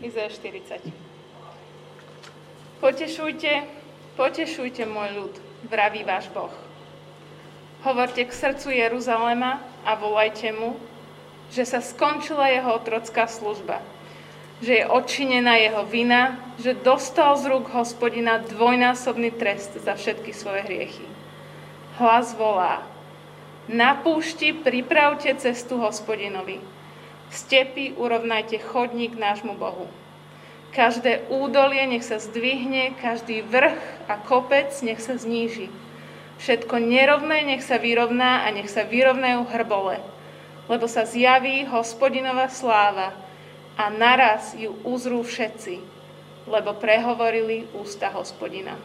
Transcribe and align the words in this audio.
Izaja 0.00 0.32
40. 0.32 0.80
Potešujte, 2.80 3.68
potešujte 4.16 4.88
môj 4.88 5.08
ľud, 5.12 5.34
vraví 5.68 6.08
váš 6.08 6.32
Boh. 6.32 6.52
Hovorte 7.84 8.24
k 8.24 8.32
srdcu 8.32 8.80
Jeruzalema 8.80 9.60
a 9.84 9.92
volajte 10.00 10.56
mu, 10.56 10.80
že 11.52 11.68
sa 11.68 11.84
skončila 11.84 12.48
jeho 12.48 12.80
otrocká 12.80 13.28
služba, 13.28 13.84
že 14.64 14.80
je 14.80 14.88
odčinená 14.88 15.60
jeho 15.60 15.84
vina, 15.84 16.40
že 16.56 16.80
dostal 16.80 17.36
z 17.36 17.52
rúk 17.52 17.68
hospodina 17.76 18.40
dvojnásobný 18.40 19.36
trest 19.36 19.76
za 19.84 20.00
všetky 20.00 20.32
svoje 20.32 20.64
hriechy. 20.64 21.06
Hlas 22.00 22.32
volá, 22.32 22.88
na 23.68 24.00
púšti 24.00 24.56
pripravte 24.56 25.28
cestu 25.36 25.76
hospodinovi, 25.76 26.79
stepy 27.30 27.96
urovnajte 27.96 28.58
chodník 28.58 29.16
nášmu 29.16 29.54
Bohu. 29.56 29.86
Každé 30.70 31.26
údolie 31.30 31.82
nech 31.86 32.06
sa 32.06 32.22
zdvihne, 32.22 32.94
každý 33.02 33.42
vrch 33.42 33.78
a 34.06 34.14
kopec 34.22 34.70
nech 34.86 35.02
sa 35.02 35.18
zníži. 35.18 35.66
Všetko 36.38 36.78
nerovné 36.78 37.42
nech 37.42 37.62
sa 37.66 37.78
vyrovná 37.78 38.46
a 38.46 38.54
nech 38.54 38.70
sa 38.70 38.86
vyrovnajú 38.86 39.50
hrbole 39.50 39.98
lebo 40.70 40.86
sa 40.86 41.02
zjaví 41.02 41.66
hospodinová 41.66 42.46
sláva 42.46 43.10
a 43.74 43.90
naraz 43.90 44.54
ju 44.54 44.78
uzrú 44.86 45.26
všetci, 45.26 45.82
lebo 46.46 46.78
prehovorili 46.78 47.66
ústa 47.74 48.06
hospodina. 48.14 48.78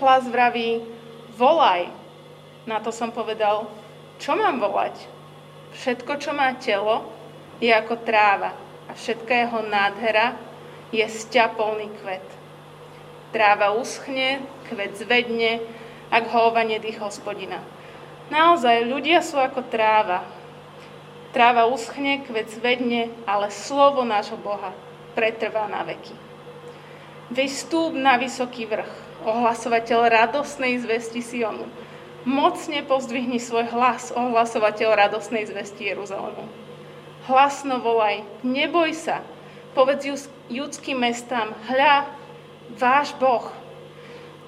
Hlas 0.00 0.24
vraví, 0.24 0.80
volaj. 1.36 1.92
Na 2.64 2.80
to 2.80 2.88
som 2.88 3.12
povedal, 3.12 3.68
čo 4.16 4.32
mám 4.32 4.56
volať? 4.56 4.96
Všetko, 5.78 6.12
čo 6.18 6.34
má 6.34 6.52
telo, 6.58 7.06
je 7.62 7.70
ako 7.70 8.02
tráva 8.02 8.54
a 8.86 8.92
všetká 8.94 9.34
jeho 9.46 9.60
nádhera 9.66 10.34
je 10.90 11.04
sťapolný 11.06 11.90
kvet. 12.02 12.26
Tráva 13.30 13.76
uschne, 13.76 14.42
kvet 14.66 14.98
zvedne, 14.98 15.62
ak 16.08 16.24
ho 16.32 16.50
dých 16.80 16.98
hospodina. 16.98 17.60
Naozaj, 18.32 18.88
ľudia 18.88 19.20
sú 19.20 19.36
ako 19.36 19.68
tráva, 19.68 20.24
Tráva 21.28 21.68
uschne, 21.68 22.24
kvet 22.24 22.48
zvedne, 22.56 23.12
ale 23.28 23.52
slovo 23.52 24.00
nášho 24.00 24.40
Boha 24.40 24.72
pretrvá 25.12 25.68
na 25.68 25.84
veky. 25.84 26.16
Vystúp 27.28 27.92
na 27.92 28.16
vysoký 28.16 28.64
vrch, 28.64 28.88
ohlasovateľ 29.28 30.08
radosnej 30.08 30.80
zvesti 30.80 31.20
Sionu. 31.20 31.68
Mocne 32.28 32.84
pozdvihni 32.84 33.40
svoj 33.40 33.72
hlas, 33.72 34.12
ohlasovateľ 34.12 35.08
radosnej 35.08 35.48
zvesti 35.48 35.88
Jeruzalému. 35.88 36.44
Hlasno 37.24 37.80
volaj, 37.80 38.20
neboj 38.44 38.92
sa, 38.92 39.24
povedz 39.72 40.28
judským 40.52 41.00
mestám, 41.00 41.56
hľa, 41.72 42.04
váš 42.76 43.16
Boh. 43.16 43.48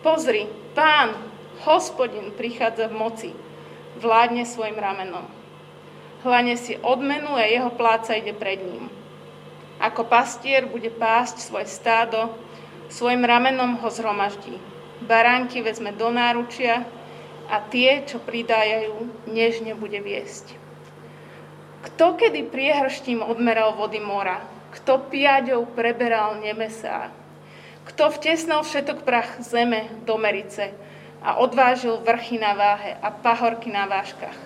Pozri, 0.04 0.44
pán, 0.76 1.16
hospodin 1.64 2.36
prichádza 2.36 2.92
v 2.92 3.00
moci, 3.00 3.30
vládne 3.96 4.44
svojim 4.44 4.76
ramenom 4.76 5.40
hlane 6.24 6.56
si 6.56 6.76
odmenu 6.76 7.32
a 7.36 7.48
jeho 7.48 7.72
pláca 7.72 8.12
ide 8.16 8.36
pred 8.36 8.60
ním. 8.60 8.92
Ako 9.80 10.04
pastier 10.04 10.68
bude 10.68 10.92
pásť 10.92 11.40
svoje 11.40 11.72
stádo, 11.72 12.36
svojim 12.92 13.24
ramenom 13.24 13.80
ho 13.80 13.88
zhromaždí. 13.88 14.60
Baránky 15.00 15.64
vezme 15.64 15.96
do 15.96 16.12
náručia 16.12 16.84
a 17.50 17.58
tie, 17.66 18.06
čo 18.06 18.22
pridájajú, 18.22 19.26
nežne 19.26 19.74
bude 19.74 19.98
viesť. 19.98 20.54
Kto 21.90 22.14
kedy 22.14 22.46
priehrštím 22.46 23.26
odmeral 23.26 23.74
vody 23.74 23.98
mora? 23.98 24.38
Kto 24.70 25.10
piaďou 25.10 25.66
preberal 25.66 26.38
nemesá? 26.38 27.10
Kto 27.90 28.14
vtesnal 28.14 28.62
všetok 28.62 29.02
prach 29.02 29.42
zeme 29.42 29.90
do 30.06 30.14
merice 30.14 30.70
a 31.18 31.42
odvážil 31.42 31.98
vrchy 32.06 32.38
na 32.38 32.54
váhe 32.54 32.94
a 33.02 33.10
pahorky 33.10 33.72
na 33.72 33.90
váškach? 33.90 34.38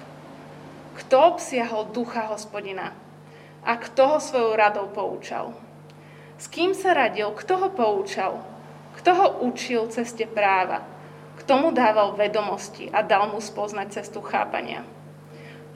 Kto 0.96 1.36
obsiahol 1.36 1.92
ducha 1.92 2.24
hospodina? 2.32 2.96
A 3.66 3.76
kto 3.76 4.16
ho 4.16 4.18
svojou 4.22 4.56
radou 4.56 4.88
poučal? 4.88 5.52
S 6.40 6.48
kým 6.48 6.72
sa 6.72 6.96
radil? 6.96 7.34
Kto 7.36 7.60
ho 7.60 7.68
poučal? 7.68 8.40
Kto 8.96 9.10
ho 9.12 9.26
učil 9.44 9.90
ceste 9.90 10.24
práva? 10.24 10.93
Kto 11.44 11.60
mu 11.60 11.76
dával 11.76 12.16
vedomosti 12.16 12.88
a 12.88 13.04
dal 13.04 13.28
mu 13.28 13.36
spoznať 13.36 14.00
cestu 14.00 14.24
chápania? 14.24 14.80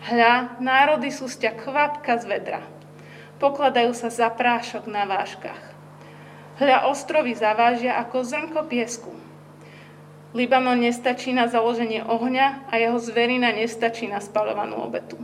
Hľa, 0.01 0.56
národy 0.65 1.12
sú 1.12 1.29
sťa 1.29 1.61
kvapka 1.61 2.17
z 2.17 2.25
vedra. 2.25 2.65
Pokladajú 3.37 3.93
sa 3.93 4.09
za 4.09 4.33
prášok 4.33 4.89
na 4.89 5.05
váškach. 5.05 5.61
Hľa, 6.57 6.89
ostrovy 6.89 7.37
zavážia 7.37 8.01
ako 8.01 8.17
zrnko 8.25 8.65
piesku. 8.65 9.12
Libanon 10.33 10.81
nestačí 10.81 11.37
na 11.37 11.53
založenie 11.53 12.01
ohňa 12.01 12.73
a 12.73 12.81
jeho 12.81 12.97
zverina 12.97 13.53
nestačí 13.53 14.09
na 14.09 14.25
spalovanú 14.25 14.81
obetu. 14.81 15.21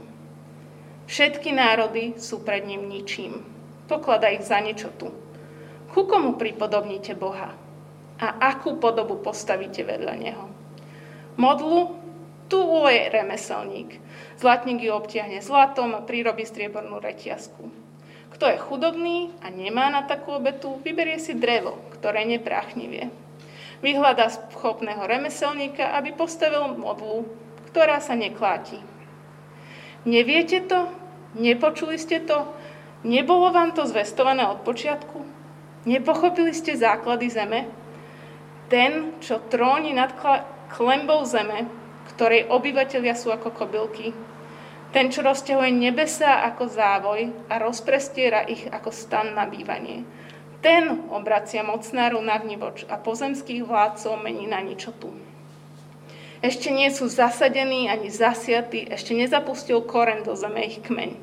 Všetky 1.08 1.56
národy 1.56 2.20
sú 2.20 2.44
pred 2.44 2.68
ním 2.68 2.84
ničím. 2.84 3.48
Poklada 3.88 4.28
ich 4.28 4.44
za 4.44 4.60
ničotu. 4.60 5.08
Ku 5.88 6.04
komu 6.04 6.36
pripodobníte 6.36 7.16
Boha? 7.16 7.63
A 8.22 8.54
akú 8.54 8.78
podobu 8.78 9.18
postavíte 9.18 9.82
vedľa 9.82 10.14
Neho? 10.18 10.46
Modlu? 11.34 11.98
Tu 12.46 12.60
je 12.60 13.02
remeselník. 13.10 13.98
Zlatník 14.38 14.84
ju 14.84 14.92
obtiahne 14.94 15.40
zlatom 15.40 15.96
a 15.96 16.04
prirobí 16.04 16.44
striebornú 16.44 17.00
reťazku. 17.00 17.72
Kto 18.36 18.44
je 18.50 18.58
chudobný 18.60 19.32
a 19.42 19.50
nemá 19.50 19.88
na 19.90 20.04
takú 20.04 20.36
obetu, 20.36 20.78
vyberie 20.84 21.18
si 21.18 21.34
drevo, 21.34 21.80
ktoré 21.98 22.22
nepráchnivie 22.28 23.24
vyhľadá 23.84 24.32
schopného 24.32 25.04
remeselníka, 25.04 25.92
aby 26.00 26.16
postavil 26.16 26.72
modlu, 26.72 27.28
ktorá 27.68 28.00
sa 28.00 28.16
nekláti. 28.16 28.80
Neviete 30.08 30.64
to? 30.64 30.88
Nepočuli 31.36 32.00
ste 32.00 32.24
to? 32.24 32.48
Nebolo 33.04 33.52
vám 33.52 33.76
to 33.76 33.84
zvestované 33.84 34.48
od 34.48 34.64
počiatku? 34.64 35.20
Nepochopili 35.84 36.56
ste 36.56 36.72
základy 36.80 37.28
zeme? 37.28 37.68
Ten, 38.72 39.20
čo 39.20 39.44
tróni 39.46 39.92
nad 39.92 40.14
klembou 40.72 41.22
zeme, 41.28 41.68
ktorej 42.14 42.48
obyvateľia 42.48 43.14
sú 43.16 43.32
ako 43.32 43.52
kobylky, 43.52 44.10
ten, 44.94 45.10
čo 45.10 45.26
rozťahuje 45.26 45.74
nebesa 45.74 46.46
ako 46.46 46.70
závoj 46.70 47.20
a 47.50 47.58
rozprestiera 47.58 48.46
ich 48.46 48.70
ako 48.70 48.94
stan 48.94 49.34
na 49.34 49.44
bývanie 49.44 50.06
ten 50.64 51.04
obracia 51.12 51.60
mocnárov 51.60 52.24
na 52.24 52.40
vnivoč 52.40 52.88
a 52.88 52.96
pozemských 52.96 53.68
vládcov 53.68 54.16
mení 54.16 54.48
na 54.48 54.64
ničotu. 54.64 55.12
Ešte 56.40 56.72
nie 56.72 56.88
sú 56.88 57.04
zasadení 57.04 57.92
ani 57.92 58.08
zasiatí, 58.08 58.88
ešte 58.88 59.12
nezapustil 59.12 59.84
koren 59.84 60.24
do 60.24 60.32
zeme 60.32 60.64
ich 60.64 60.80
kmeň. 60.80 61.20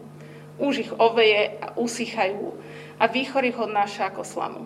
Už 0.61 0.85
ich 0.85 0.91
oveje 0.93 1.57
a 1.57 1.73
usychajú 1.73 2.53
a 3.01 3.09
výchor 3.09 3.41
ich 3.49 3.57
odnáša 3.57 4.13
ako 4.13 4.21
slamu. 4.21 4.63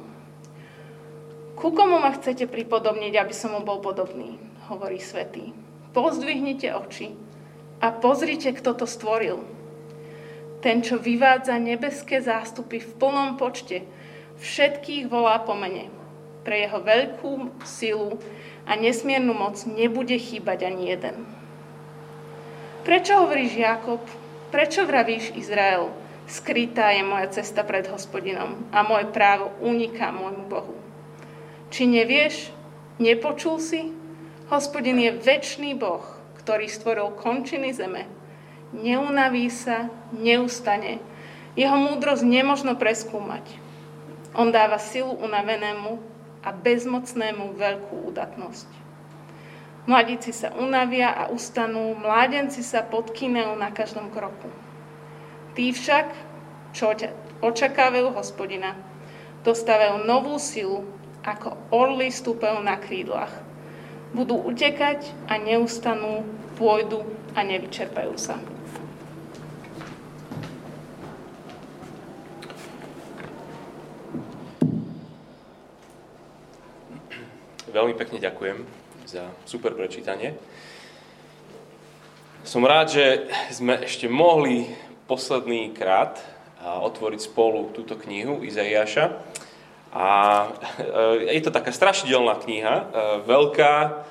Ku 1.56 1.72
komu 1.72 2.00
ma 2.04 2.12
chcete 2.12 2.52
pripodobniť, 2.52 3.14
aby 3.16 3.34
som 3.36 3.56
mu 3.56 3.64
bol 3.64 3.80
podobný, 3.80 4.36
hovorí 4.68 5.00
svetý. 5.00 5.56
Pozdvihnite 5.96 6.76
oči 6.76 7.16
a 7.80 7.96
pozrite, 7.96 8.52
kto 8.52 8.76
to 8.76 8.86
stvoril. 8.88 9.40
Ten, 10.60 10.84
čo 10.84 11.00
vyvádza 11.00 11.56
nebeské 11.56 12.20
zástupy 12.20 12.84
v 12.84 12.92
plnom 13.00 13.40
počte, 13.40 13.88
Všetkých 14.36 15.08
volá 15.08 15.40
po 15.40 15.56
mene. 15.56 15.88
Pre 16.44 16.56
jeho 16.60 16.84
veľkú 16.84 17.64
silu 17.64 18.20
a 18.68 18.76
nesmiernu 18.76 19.32
moc 19.32 19.64
nebude 19.64 20.20
chýbať 20.20 20.68
ani 20.68 20.92
jeden. 20.92 21.24
Prečo 22.84 23.26
hovoríš 23.26 23.56
Jakob? 23.56 24.04
Prečo 24.52 24.86
vravíš 24.86 25.34
Izrael? 25.34 25.90
Skrytá 26.28 26.94
je 26.94 27.02
moja 27.06 27.32
cesta 27.32 27.64
pred 27.64 27.88
hospodinom 27.88 28.70
a 28.76 28.84
moje 28.86 29.10
právo 29.10 29.56
uniká 29.64 30.12
môjmu 30.14 30.46
Bohu. 30.46 30.76
Či 31.76 31.92
nevieš? 31.92 32.56
Nepočul 33.04 33.60
si? 33.60 33.92
Hospodin 34.48 34.96
je 34.96 35.12
väčší 35.12 35.76
Boh, 35.76 36.08
ktorý 36.40 36.72
stvoril 36.72 37.12
končiny 37.20 37.76
zeme. 37.76 38.08
Neunaví 38.72 39.52
sa, 39.52 39.92
neustane. 40.16 41.04
Jeho 41.60 41.76
múdrosť 41.76 42.24
nemožno 42.24 42.80
preskúmať. 42.80 43.44
On 44.40 44.56
dáva 44.56 44.80
silu 44.80 45.20
unavenému 45.20 46.00
a 46.48 46.56
bezmocnému 46.56 47.60
veľkú 47.60 48.08
udatnosť. 48.08 48.72
Mladíci 49.84 50.32
sa 50.32 50.56
unavia 50.56 51.12
a 51.12 51.28
ustanú, 51.28 51.92
mládenci 52.00 52.64
sa 52.64 52.88
podkynajú 52.88 53.52
na 53.60 53.76
každom 53.76 54.16
kroku. 54.16 54.48
Tí 55.60 55.76
však, 55.76 56.08
čo 56.72 56.96
očakávajú 57.44 58.16
hospodina, 58.16 58.80
dostávajú 59.44 60.08
novú 60.08 60.40
silu, 60.40 60.88
ako 61.26 61.58
orly 61.74 62.14
s 62.14 62.22
na 62.62 62.78
krídlach. 62.78 63.34
Budú 64.14 64.38
utekať 64.38 65.10
a 65.26 65.42
neustanú, 65.42 66.22
pôjdu 66.56 67.02
a 67.34 67.42
nevyčerpajú 67.42 68.14
sa. 68.16 68.38
Veľmi 77.74 77.98
pekne 78.00 78.24
ďakujem 78.24 78.64
za 79.04 79.28
super 79.44 79.76
prečítanie. 79.76 80.40
Som 82.48 82.64
rád, 82.64 82.96
že 82.96 83.06
sme 83.52 83.84
ešte 83.84 84.08
mohli 84.08 84.70
posledný 85.12 85.76
krát 85.76 86.24
otvoriť 86.64 87.20
spolu 87.28 87.76
túto 87.76 88.00
knihu 88.00 88.48
Izaiáša. 88.48 89.35
A 89.96 90.08
e, 90.76 91.40
je 91.40 91.42
to 91.42 91.56
taká 91.56 91.72
strašidelná 91.72 92.36
kniha, 92.44 92.76
e, 92.76 92.86
veľká, 93.24 94.04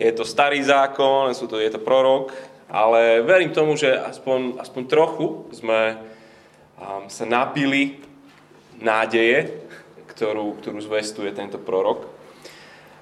je 0.00 0.12
to 0.16 0.24
starý 0.24 0.64
zákon, 0.64 1.36
sú 1.36 1.44
to, 1.44 1.60
je 1.60 1.68
to 1.68 1.82
prorok, 1.82 2.32
ale 2.72 3.20
verím 3.20 3.52
tomu, 3.52 3.76
že 3.76 3.92
aspoň, 3.92 4.62
aspoň 4.62 4.82
trochu 4.88 5.50
sme 5.52 5.98
sa 7.10 7.24
napili 7.26 7.98
nádeje, 8.78 9.66
ktorú, 10.14 10.62
ktorú 10.62 10.78
zvestuje 10.78 11.34
tento 11.34 11.58
prorok. 11.58 12.06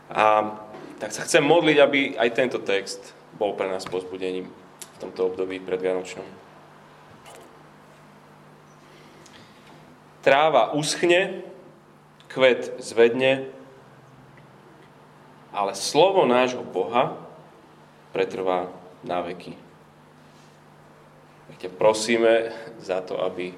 A 0.08 0.56
tak 0.96 1.12
sa 1.12 1.28
chcem 1.28 1.44
modliť, 1.44 1.76
aby 1.80 2.00
aj 2.16 2.30
tento 2.32 2.58
text 2.64 3.12
bol 3.36 3.52
pre 3.52 3.68
nás 3.68 3.84
pozbudením 3.84 4.48
v 4.96 4.98
tomto 5.00 5.28
období 5.28 5.60
predvianočnom. 5.60 6.24
Tráva 10.24 10.72
uschne, 10.72 11.44
kvet 12.36 12.76
zvedne, 12.84 13.48
ale 15.56 15.72
slovo 15.72 16.28
nášho 16.28 16.60
Boha 16.60 17.16
pretrvá 18.12 18.68
na 19.00 19.24
veky. 19.24 19.56
Tak 21.48 21.56
ťa 21.56 21.70
prosíme 21.80 22.52
za 22.76 23.00
to, 23.00 23.16
aby 23.24 23.56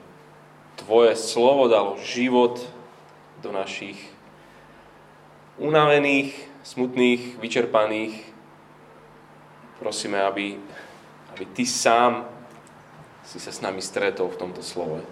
Tvoje 0.79 1.19
slovo 1.19 1.67
dalo 1.67 1.99
život 1.99 2.63
do 3.43 3.51
našich 3.51 3.99
unavených, 5.59 6.39
smutných, 6.63 7.35
vyčerpaných. 7.43 8.15
Prosíme, 9.83 10.23
aby 10.23 10.55
aby 11.39 11.47
Ty 11.55 11.67
sám 11.71 12.27
si 13.23 13.39
sa 13.39 13.55
s 13.55 13.63
nami 13.63 13.79
stretol 13.79 14.27
v 14.27 14.41
tomto 14.43 14.59
slove. 14.59 15.07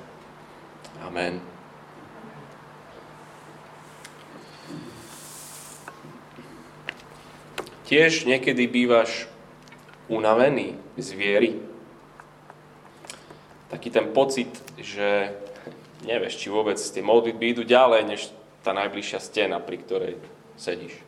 Amen. 1.07 1.56
Tiež 7.87 8.27
niekedy 8.27 8.67
bývaš 8.67 9.31
unavený 10.11 10.75
z 10.99 11.09
viery. 11.15 11.51
Taký 13.71 13.95
ten 13.95 14.11
pocit, 14.11 14.51
že 14.75 15.35
nevieš, 16.03 16.39
či 16.39 16.51
vôbec 16.51 16.79
tie 16.79 17.03
modlitby 17.03 17.55
idú 17.55 17.63
ďalej, 17.63 18.03
než 18.07 18.21
tá 18.67 18.75
najbližšia 18.75 19.23
stena, 19.23 19.63
pri 19.63 19.79
ktorej 19.79 20.15
sedíš. 20.59 20.99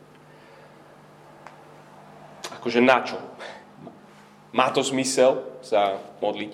Akože 2.55 2.79
na 2.79 3.03
čo? 3.03 3.19
Má 4.55 4.71
to 4.71 4.79
zmysel 4.79 5.43
sa 5.59 5.99
modliť? 6.23 6.53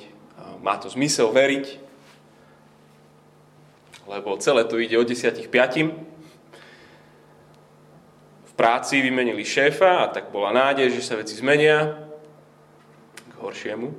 Má 0.65 0.81
to 0.81 0.89
zmysel 0.89 1.29
veriť? 1.29 1.81
Lebo 4.09 4.37
celé 4.41 4.65
to 4.65 4.81
ide 4.81 4.97
od 4.97 5.05
10 5.05 5.37
piatim. 5.53 5.93
Práci 8.55 9.03
vymenili 9.03 9.43
šéfa 9.43 10.07
a 10.07 10.11
tak 10.11 10.31
bola 10.31 10.55
nádej, 10.55 10.95
že 10.95 11.03
sa 11.03 11.19
veci 11.19 11.35
zmenia 11.35 11.99
k 13.27 13.33
horšiemu. 13.43 13.91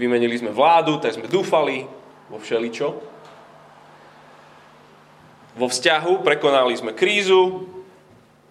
Vymenili 0.00 0.40
sme 0.40 0.48
vládu, 0.48 0.96
tak 0.96 1.12
sme 1.12 1.28
dúfali 1.28 1.84
vo 2.32 2.40
všeličo. 2.40 2.88
Vo 5.56 5.66
vzťahu 5.68 6.24
prekonali 6.24 6.72
sme 6.76 6.96
krízu 6.96 7.68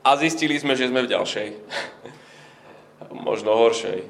a 0.05 0.13
zistili 0.17 0.57
sme, 0.61 0.77
že 0.77 0.89
sme 0.89 1.05
v 1.05 1.11
ďalšej 1.13 1.47
možno 3.27 3.53
horšej. 3.57 4.05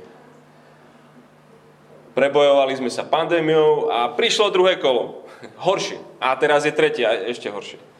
Prebojovali 2.15 2.79
sme 2.79 2.91
sa 2.91 3.03
pandémiou 3.03 3.91
a 3.91 4.11
prišlo 4.11 4.51
druhé 4.51 4.79
kolo. 4.79 5.27
Horšie. 5.59 5.99
A 6.23 6.31
teraz 6.39 6.63
je 6.63 6.71
tretie 6.71 7.03
a 7.03 7.11
ešte 7.27 7.51
horšie. 7.51 7.94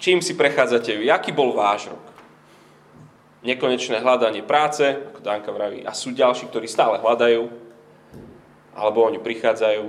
Čím 0.00 0.24
si 0.24 0.32
prechádzate? 0.32 0.96
Jaký 1.04 1.36
bol 1.36 1.52
váš 1.52 1.92
rok? 1.92 2.00
Nekonečné 3.44 4.00
hľadanie 4.00 4.40
práce, 4.40 4.84
ako 4.84 5.20
Danka 5.20 5.52
vraví, 5.52 5.84
a 5.84 5.92
sú 5.92 6.16
ďalší, 6.16 6.48
ktorí 6.48 6.64
stále 6.64 7.00
hľadajú, 7.00 7.52
alebo 8.72 9.04
oni 9.04 9.20
prichádzajú. 9.20 9.84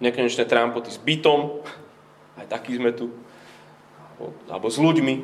Nekonečné 0.00 0.44
trampoty 0.48 0.88
s 0.88 1.00
bytom, 1.00 1.60
aj 2.40 2.46
takí 2.48 2.76
sme 2.76 2.92
tu, 2.96 3.12
alebo, 4.00 4.24
alebo 4.48 4.66
s 4.72 4.80
ľuďmi, 4.80 5.14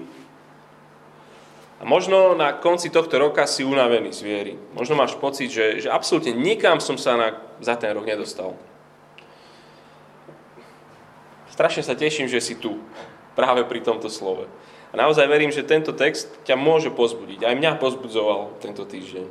a 1.80 1.82
možno 1.84 2.32
na 2.32 2.56
konci 2.56 2.88
tohto 2.88 3.18
roka 3.20 3.44
si 3.44 3.60
unavený 3.60 4.14
z 4.14 4.20
viery. 4.24 4.52
Možno 4.72 4.94
máš 4.96 5.18
pocit, 5.20 5.52
že, 5.52 5.84
že 5.84 5.88
absolútne 5.92 6.32
nikam 6.32 6.80
som 6.80 6.96
sa 6.96 7.18
na, 7.18 7.28
za 7.60 7.76
ten 7.76 7.92
rok 7.92 8.08
nedostal. 8.08 8.56
Strašne 11.54 11.86
sa 11.86 11.94
teším, 11.94 12.26
že 12.26 12.42
si 12.42 12.58
tu, 12.58 12.82
práve 13.38 13.62
pri 13.62 13.78
tomto 13.78 14.10
slove. 14.10 14.50
A 14.90 14.98
naozaj 14.98 15.30
verím, 15.30 15.54
že 15.54 15.62
tento 15.62 15.94
text 15.94 16.26
ťa 16.42 16.58
môže 16.58 16.90
pozbudiť. 16.90 17.46
Aj 17.46 17.54
mňa 17.54 17.78
pozbudzoval 17.78 18.58
tento 18.58 18.82
týždeň. 18.82 19.30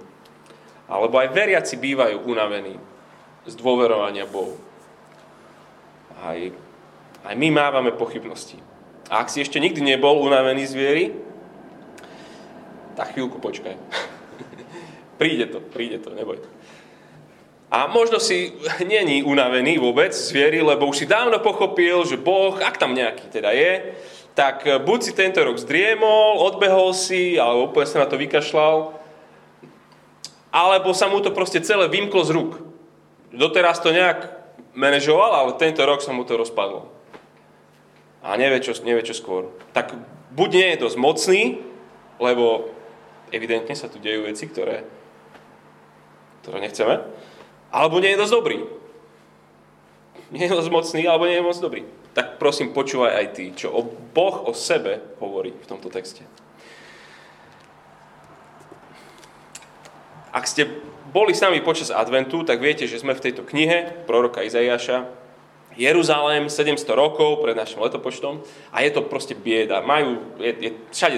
Alebo 0.88 1.20
aj 1.20 1.36
veriaci 1.36 1.75
bývajú 1.75 2.24
unavení 2.24 2.80
z 3.44 3.54
dôverovania 3.60 4.24
Bohu. 4.24 4.56
Aj, 6.24 6.40
aj 7.28 7.36
my 7.36 7.48
mávame 7.52 7.92
pochybnosti. 7.92 8.56
A 9.12 9.20
ak 9.20 9.28
si 9.28 9.44
ešte 9.44 9.60
nikdy 9.60 9.84
nebol 9.84 10.24
unavený 10.24 10.64
z 10.64 10.74
viery, 10.80 11.06
tak 12.96 13.20
chvíľku 13.20 13.44
počkaj. 13.44 13.75
príde 15.20 15.52
to, 15.52 15.60
príde 15.60 16.00
to, 16.00 16.16
neboj. 16.16 16.40
A 17.74 17.90
možno 17.90 18.22
si 18.22 18.54
není 18.86 19.25
unavený 19.25 19.81
vôbec 19.81 20.14
z 20.14 20.30
viery, 20.30 20.62
lebo 20.62 20.86
už 20.86 21.04
si 21.04 21.06
dávno 21.10 21.42
pochopil, 21.42 22.06
že 22.06 22.22
Boh, 22.22 22.54
ak 22.62 22.78
tam 22.78 22.94
nejaký 22.94 23.34
teda 23.34 23.50
je, 23.50 23.98
tak 24.38 24.62
buď 24.86 25.00
si 25.02 25.12
tento 25.18 25.42
rok 25.42 25.58
zdriemol, 25.58 26.38
odbehol 26.38 26.94
si, 26.94 27.34
alebo 27.42 27.74
úplne 27.74 27.90
sa 27.90 28.06
na 28.06 28.10
to 28.10 28.22
vykašľal, 28.22 28.94
alebo 30.54 30.94
sa 30.94 31.10
mu 31.10 31.18
to 31.18 31.34
proste 31.34 31.66
celé 31.66 31.90
vymklo 31.90 32.22
z 32.22 32.30
rúk. 32.38 32.62
Doteraz 33.34 33.81
to 33.81 33.90
nejak 33.90 34.30
manažoval, 34.78 35.34
ale 35.34 35.58
tento 35.58 35.81
rok 35.81 36.06
sa 36.06 36.14
mu 36.14 36.22
to 36.30 36.38
rozpadlo. 36.38 36.94
A 38.22 38.38
nevie 38.38 38.62
čo, 38.62 38.77
nevie 38.86 39.01
čo 39.01 39.18
skôr. 39.18 39.50
Tak 39.74 39.98
buď 40.38 40.50
nie 40.53 40.68
je 40.77 40.82
dosť 40.86 40.98
mocný, 41.01 41.44
lebo 42.22 42.70
evidentne 43.34 43.74
sa 43.74 43.89
tu 43.89 43.98
dejú 43.98 44.30
veci, 44.30 44.46
ktoré, 44.46 44.86
ktoré 46.46 46.58
nechceme, 46.62 47.01
alebo 47.74 47.98
nie 47.98 48.13
je 48.13 48.22
dosť 48.22 48.34
dobrý. 48.38 48.58
Nie 50.30 50.46
je 50.46 50.53
dosť 50.53 50.70
mocný, 50.70 51.01
alebo 51.10 51.25
nie 51.25 51.42
je 51.42 51.46
moc 51.46 51.58
dobrý. 51.58 51.82
Tak 52.13 52.38
prosím, 52.38 52.70
počúvaj 52.70 53.18
aj 53.18 53.27
ty, 53.34 53.50
čo 53.58 53.74
o 53.74 53.82
Boh 54.13 54.46
o 54.46 54.53
sebe 54.53 55.01
hovorí 55.18 55.50
v 55.58 55.65
tomto 55.65 55.89
texte. 55.89 56.22
Ak 60.30 60.46
ste 60.46 60.70
boli 61.10 61.34
s 61.34 61.42
nami 61.42 61.62
počas 61.62 61.94
adventu, 61.94 62.46
tak 62.46 62.62
viete, 62.62 62.89
že 62.89 63.01
sme 63.01 63.18
v 63.18 63.22
tejto 63.30 63.46
knihe 63.46 64.06
proroka 64.06 64.46
Izaiáša. 64.46 65.10
Jeruzalém 65.74 66.50
700 66.50 66.86
rokov 66.94 67.42
pred 67.42 67.58
našim 67.58 67.82
letopočtom 67.82 68.46
a 68.70 68.86
je 68.86 68.94
to 68.94 69.01
proste 69.06 69.34
bieda. 69.34 69.82
Majú, 69.82 70.38
je, 70.38 70.53
je 70.58 70.70
všade 70.94 71.18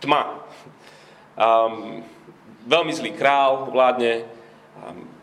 tma. 0.00 0.40
Um, 1.36 2.00
veľmi 2.64 2.92
zlý 2.96 3.12
král 3.12 3.68
vládne. 3.68 4.24
Um, 4.80 5.19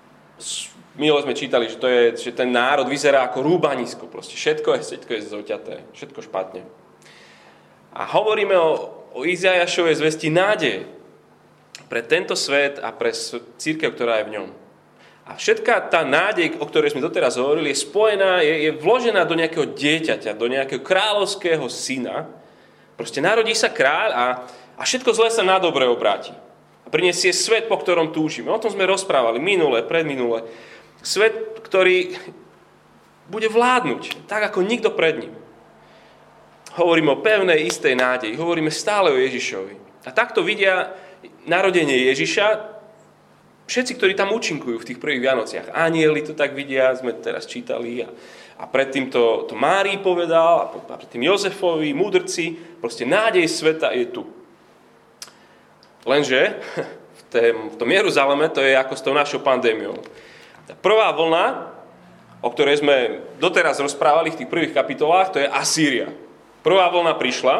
Milo 0.97 1.21
sme 1.21 1.37
čítali, 1.37 1.69
že, 1.69 1.77
to 1.77 1.85
je, 1.85 2.17
že 2.17 2.31
ten 2.33 2.49
národ 2.49 2.89
vyzerá 2.89 3.25
ako 3.29 3.45
rúbanisko. 3.45 4.09
Proste 4.09 4.33
všetko 4.33 4.77
je, 4.77 4.81
všetko 4.81 5.11
je 5.13 5.21
zoťaté, 5.29 5.75
všetko 5.93 6.25
špatne. 6.25 6.65
A 7.93 8.05
hovoríme 8.05 8.57
o, 8.57 8.69
o 9.13 9.21
Izajašovej 9.25 10.01
zvesti 10.01 10.33
nádej 10.33 10.89
pre 11.85 12.01
tento 12.01 12.33
svet 12.33 12.81
a 12.81 12.89
pre 12.89 13.13
církev, 13.61 13.93
ktorá 13.93 14.21
je 14.21 14.27
v 14.29 14.33
ňom. 14.41 14.49
A 15.27 15.35
všetká 15.35 15.91
tá 15.91 16.07
nádej, 16.07 16.55
o 16.57 16.65
ktorej 16.65 16.95
sme 16.95 17.03
doteraz 17.03 17.35
hovorili, 17.37 17.75
je 17.75 17.83
spojená, 17.83 18.41
je, 18.41 18.69
je 18.69 18.71
vložená 18.79 19.27
do 19.27 19.35
nejakého 19.35 19.69
dieťaťa, 19.75 20.39
do 20.39 20.47
nejakého 20.47 20.81
kráľovského 20.81 21.67
syna. 21.67 22.25
Proste 22.95 23.21
narodí 23.21 23.53
sa 23.53 23.69
kráľ 23.69 24.09
a 24.15 24.25
a 24.77 24.85
všetko 24.85 25.09
zlé 25.13 25.33
sa 25.33 25.41
na 25.41 25.57
dobre 25.57 25.89
obráti. 25.89 26.31
A 26.87 26.91
prinesie 26.91 27.35
svet, 27.35 27.67
po 27.67 27.75
ktorom 27.75 28.15
túžime. 28.15 28.47
O 28.47 28.63
tom 28.63 28.71
sme 28.71 28.87
rozprávali 28.87 29.43
minule, 29.43 29.83
predminule. 29.83 30.47
Svet, 31.03 31.59
ktorý 31.67 32.15
bude 33.27 33.51
vládnuť, 33.51 34.23
tak 34.23 34.47
ako 34.47 34.63
nikto 34.63 34.95
pred 34.95 35.19
ním. 35.19 35.35
Hovoríme 36.79 37.11
o 37.11 37.19
pevnej, 37.19 37.67
istej 37.67 37.99
nádeji. 37.99 38.39
Hovoríme 38.39 38.71
stále 38.71 39.11
o 39.11 39.19
Ježišovi. 39.19 40.07
A 40.07 40.15
takto 40.15 40.39
vidia 40.47 40.95
narodenie 41.43 42.07
Ježiša 42.07 42.77
všetci, 43.67 43.99
ktorí 43.99 44.15
tam 44.15 44.31
účinkujú 44.31 44.79
v 44.79 44.87
tých 44.87 45.01
prvých 45.03 45.27
Vianociach. 45.27 45.75
Anieli 45.75 46.23
to 46.23 46.31
tak 46.31 46.55
vidia, 46.55 46.95
sme 46.95 47.19
teraz 47.19 47.43
čítali 47.43 47.99
a, 47.99 48.07
a 48.57 48.63
predtým 48.63 49.11
to, 49.11 49.43
to 49.43 49.59
Márii 49.59 49.99
povedal 49.99 50.71
a 50.71 50.95
predtým 50.95 51.27
Jozefovi, 51.27 51.91
múdrci, 51.91 52.55
proste 52.79 53.03
nádej 53.03 53.43
sveta 53.51 53.91
je 53.91 54.07
tu. 54.07 54.23
Lenže 56.07 56.55
v, 57.35 57.75
tom 57.75 57.91
Jeruzaleme 57.91 58.47
to 58.47 58.63
je 58.63 58.71
ako 58.79 58.95
s 58.95 59.03
tou 59.03 59.11
našou 59.11 59.43
pandémiou. 59.43 59.99
Tá 60.63 60.73
prvá 60.79 61.11
vlna, 61.11 61.75
o 62.39 62.47
ktorej 62.47 62.79
sme 62.79 63.27
doteraz 63.43 63.83
rozprávali 63.83 64.31
v 64.31 64.39
tých 64.39 64.51
prvých 64.51 64.71
kapitolách, 64.71 65.35
to 65.35 65.43
je 65.43 65.51
Asýria. 65.51 66.07
Prvá 66.63 66.87
vlna 66.87 67.19
prišla 67.19 67.55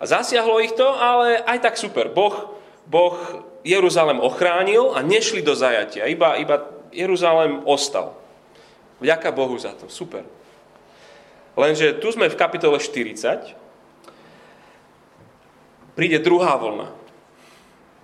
a 0.00 0.04
zasiahlo 0.08 0.56
ich 0.64 0.72
to, 0.72 0.88
ale 0.88 1.44
aj 1.44 1.58
tak 1.60 1.76
super. 1.76 2.08
Boh, 2.08 2.56
boh 2.88 3.16
Jeruzalem 3.60 4.24
ochránil 4.24 4.96
a 4.96 5.04
nešli 5.04 5.44
do 5.44 5.52
zajatia. 5.52 6.08
Iba, 6.08 6.40
iba 6.40 6.64
Jeruzalem 6.96 7.60
ostal. 7.68 8.16
Vďaka 9.04 9.28
Bohu 9.36 9.54
za 9.60 9.76
to. 9.76 9.92
Super. 9.92 10.24
Lenže 11.58 11.92
tu 12.00 12.08
sme 12.08 12.32
v 12.32 12.38
kapitole 12.38 12.80
40. 12.80 13.52
Príde 15.92 16.18
druhá 16.22 16.54
vlna. 16.56 16.97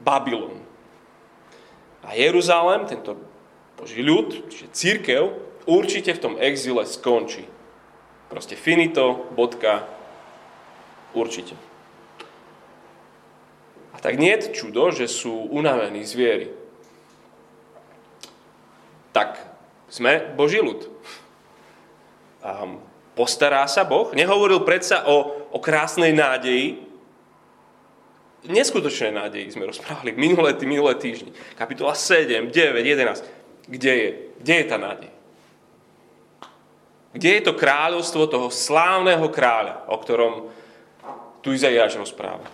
Babylon. 0.05 0.61
A 2.05 2.13
Jeruzalem, 2.13 2.85
tento 2.85 3.17
Boží 3.81 4.05
ľud, 4.05 4.53
čiže 4.53 4.69
církev, 4.77 5.33
určite 5.65 6.13
v 6.13 6.23
tom 6.23 6.35
exile 6.37 6.85
skončí. 6.85 7.49
Proste 8.29 8.55
finito, 8.55 9.33
bodka, 9.33 9.89
určite. 11.17 11.57
A 13.95 14.03
tak 14.03 14.21
nie 14.21 14.37
je 14.37 14.53
čudo, 14.53 14.93
že 14.93 15.09
sú 15.09 15.33
unavení 15.49 16.05
zvieri. 16.05 16.53
Tak 19.15 19.39
sme 19.89 20.19
Boží 20.35 20.59
ľud. 20.59 20.91
Um, 22.43 22.83
postará 23.15 23.65
sa 23.71 23.87
Boh? 23.87 24.11
Nehovoril 24.13 24.67
predsa 24.67 25.07
o, 25.07 25.49
o 25.55 25.59
krásnej 25.63 26.13
nádeji? 26.13 26.83
Neskutočnej 28.45 29.17
nádeji 29.17 29.57
sme 29.57 29.65
rozprávali 29.65 30.13
minulé, 30.13 30.53
minulé 30.69 30.93
týždni. 31.01 31.33
Kapitola 31.57 31.97
7, 31.97 32.53
9, 32.53 32.53
11. 32.53 33.25
Kde 33.73 33.93
je? 33.97 34.11
Kde 34.45 34.55
je 34.61 34.65
tá 34.69 34.77
nádej? 34.77 35.11
Kde 37.17 37.31
je 37.41 37.43
to 37.47 37.57
kráľovstvo 37.57 38.29
toho 38.29 38.53
slávneho 38.53 39.33
kráľa, 39.33 39.89
o 39.89 39.97
ktorom 39.97 40.53
tu 41.41 41.57
Izaiáš 41.57 41.97
rozpráva? 41.97 42.45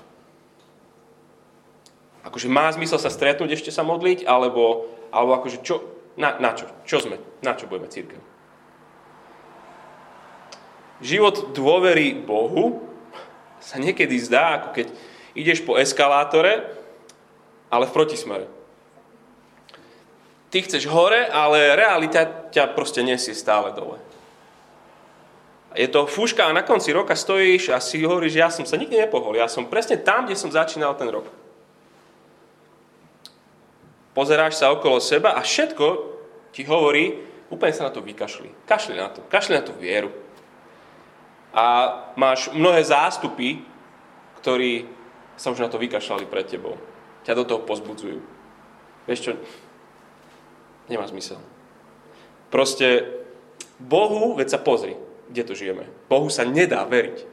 Akože 2.23 2.47
má 2.47 2.71
zmysel 2.71 3.01
sa 3.03 3.11
stretnúť, 3.11 3.59
ešte 3.59 3.75
sa 3.75 3.83
modliť, 3.83 4.29
alebo, 4.29 4.87
alebo 5.11 5.43
akože 5.43 5.65
čo, 5.65 5.83
na, 6.15 6.39
na 6.39 6.55
čo? 6.55 6.71
Čo 6.87 7.03
sme? 7.03 7.19
Na 7.43 7.59
čo 7.59 7.67
budeme 7.67 7.91
církev? 7.91 8.21
Život 11.01 11.57
dôvery 11.57 12.15
Bohu 12.15 12.85
sa 13.59 13.81
niekedy 13.81 14.21
zdá, 14.21 14.61
ako 14.61 14.69
keď 14.77 14.87
ideš 15.35 15.63
po 15.63 15.79
eskalátore, 15.79 16.67
ale 17.71 17.87
v 17.87 17.95
protismere. 17.95 18.47
Ty 20.51 20.67
chceš 20.67 20.91
hore, 20.91 21.31
ale 21.31 21.79
realita 21.79 22.27
ťa 22.51 22.75
proste 22.75 23.07
nesie 23.07 23.39
stále 23.39 23.71
dole. 23.71 24.03
Je 25.79 25.87
to 25.87 26.11
fúška 26.11 26.51
a 26.51 26.57
na 26.57 26.67
konci 26.67 26.91
roka 26.91 27.15
stojíš 27.15 27.71
a 27.71 27.79
si 27.79 28.03
hovoríš, 28.03 28.35
ja 28.35 28.51
som 28.51 28.67
sa 28.67 28.75
nikdy 28.75 29.07
nepohol, 29.07 29.39
ja 29.39 29.47
som 29.47 29.71
presne 29.71 30.03
tam, 30.03 30.27
kde 30.27 30.35
som 30.35 30.51
začínal 30.51 30.99
ten 30.99 31.07
rok. 31.07 31.31
Pozeráš 34.11 34.59
sa 34.59 34.75
okolo 34.75 34.99
seba 34.99 35.39
a 35.39 35.47
všetko 35.47 35.87
ti 36.51 36.67
hovorí, 36.67 37.15
úplne 37.47 37.71
sa 37.71 37.87
na 37.87 37.95
to 37.95 38.03
vykašli. 38.03 38.51
Kašli 38.67 38.99
na 38.99 39.07
to, 39.15 39.23
kašli 39.31 39.55
na 39.55 39.63
tú 39.63 39.71
vieru. 39.79 40.11
A 41.55 41.95
máš 42.19 42.51
mnohé 42.51 42.83
zástupy, 42.83 43.63
ktorí 44.43 44.91
sa 45.41 45.49
už 45.49 45.65
na 45.65 45.73
to 45.73 45.81
vykašľali 45.81 46.29
pred 46.29 46.45
tebou. 46.45 46.77
Ťa 47.25 47.33
do 47.33 47.49
toho 47.49 47.65
pozbudzujú. 47.65 48.21
Vieš 49.09 49.21
čo? 49.25 49.33
Nemá 50.93 51.09
zmysel. 51.09 51.41
Proste 52.53 53.09
Bohu, 53.81 54.37
veď 54.37 54.53
sa 54.53 54.61
pozri, 54.61 55.01
kde 55.33 55.43
to 55.49 55.57
žijeme. 55.57 55.89
Bohu 56.13 56.29
sa 56.29 56.45
nedá 56.45 56.85
veriť. 56.85 57.25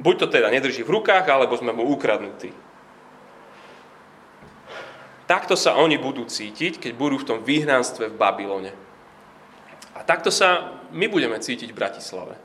Buď 0.00 0.24
to 0.24 0.26
teda 0.32 0.48
nedrží 0.48 0.80
v 0.80 0.94
rukách, 0.96 1.28
alebo 1.28 1.52
sme 1.60 1.76
mu 1.76 1.84
ukradnutí. 1.92 2.48
Takto 5.28 5.52
sa 5.52 5.76
oni 5.76 6.00
budú 6.00 6.24
cítiť, 6.24 6.80
keď 6.80 6.92
budú 6.96 7.20
v 7.20 7.28
tom 7.28 7.38
vyhnanstve 7.44 8.08
v 8.08 8.16
Babylone. 8.16 8.72
A 9.92 10.00
takto 10.00 10.32
sa 10.32 10.80
my 10.96 11.04
budeme 11.12 11.36
cítiť 11.36 11.68
v 11.68 11.76
Bratislave. 11.76 12.40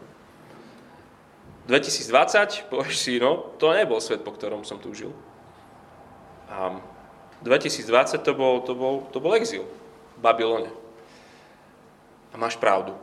2020, 1.67 2.71
povieš 2.71 2.95
si, 2.95 3.19
no, 3.19 3.51
to 3.59 3.75
nebol 3.75 4.00
svet, 4.00 4.24
po 4.24 4.31
ktorom 4.31 4.63
som 4.63 4.79
tu 4.79 4.95
žil. 4.95 5.12
A 6.47 6.79
2020 7.43 8.24
to 8.24 8.31
bol, 8.33 8.63
to 8.63 8.74
bol, 8.74 9.03
to 9.12 9.19
bol 9.19 9.36
exil 9.36 9.67
v 10.15 10.19
Babylone. 10.24 10.71
A 12.31 12.36
máš 12.39 12.55
pravdu. 12.55 12.95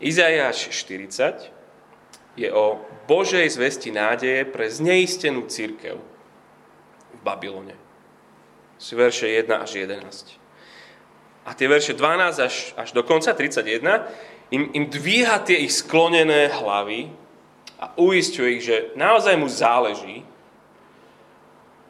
Izajáš 0.00 0.72
40 0.72 1.52
je 2.34 2.48
o 2.50 2.82
Božej 3.06 3.46
zvesti 3.52 3.94
nádeje 3.94 4.48
pre 4.48 4.66
zneistenú 4.66 5.46
církev 5.46 6.00
v 7.14 7.20
Babylone. 7.22 7.76
Sú 8.80 8.98
verše 8.98 9.30
1 9.30 9.48
až 9.54 9.86
11. 9.86 10.40
A 11.44 11.52
tie 11.52 11.68
verše 11.68 11.92
12 11.92 12.40
až, 12.40 12.54
až 12.74 12.88
do 12.96 13.04
konca 13.04 13.36
31 13.36 14.08
im, 14.54 14.70
im 14.70 14.84
dvíha 14.86 15.42
tie 15.42 15.66
ich 15.66 15.74
sklonené 15.74 16.46
hlavy 16.46 17.10
a 17.82 17.90
uistuje 17.98 18.48
ich, 18.56 18.62
že 18.62 18.94
naozaj 18.94 19.34
mu 19.34 19.50
záleží 19.50 20.22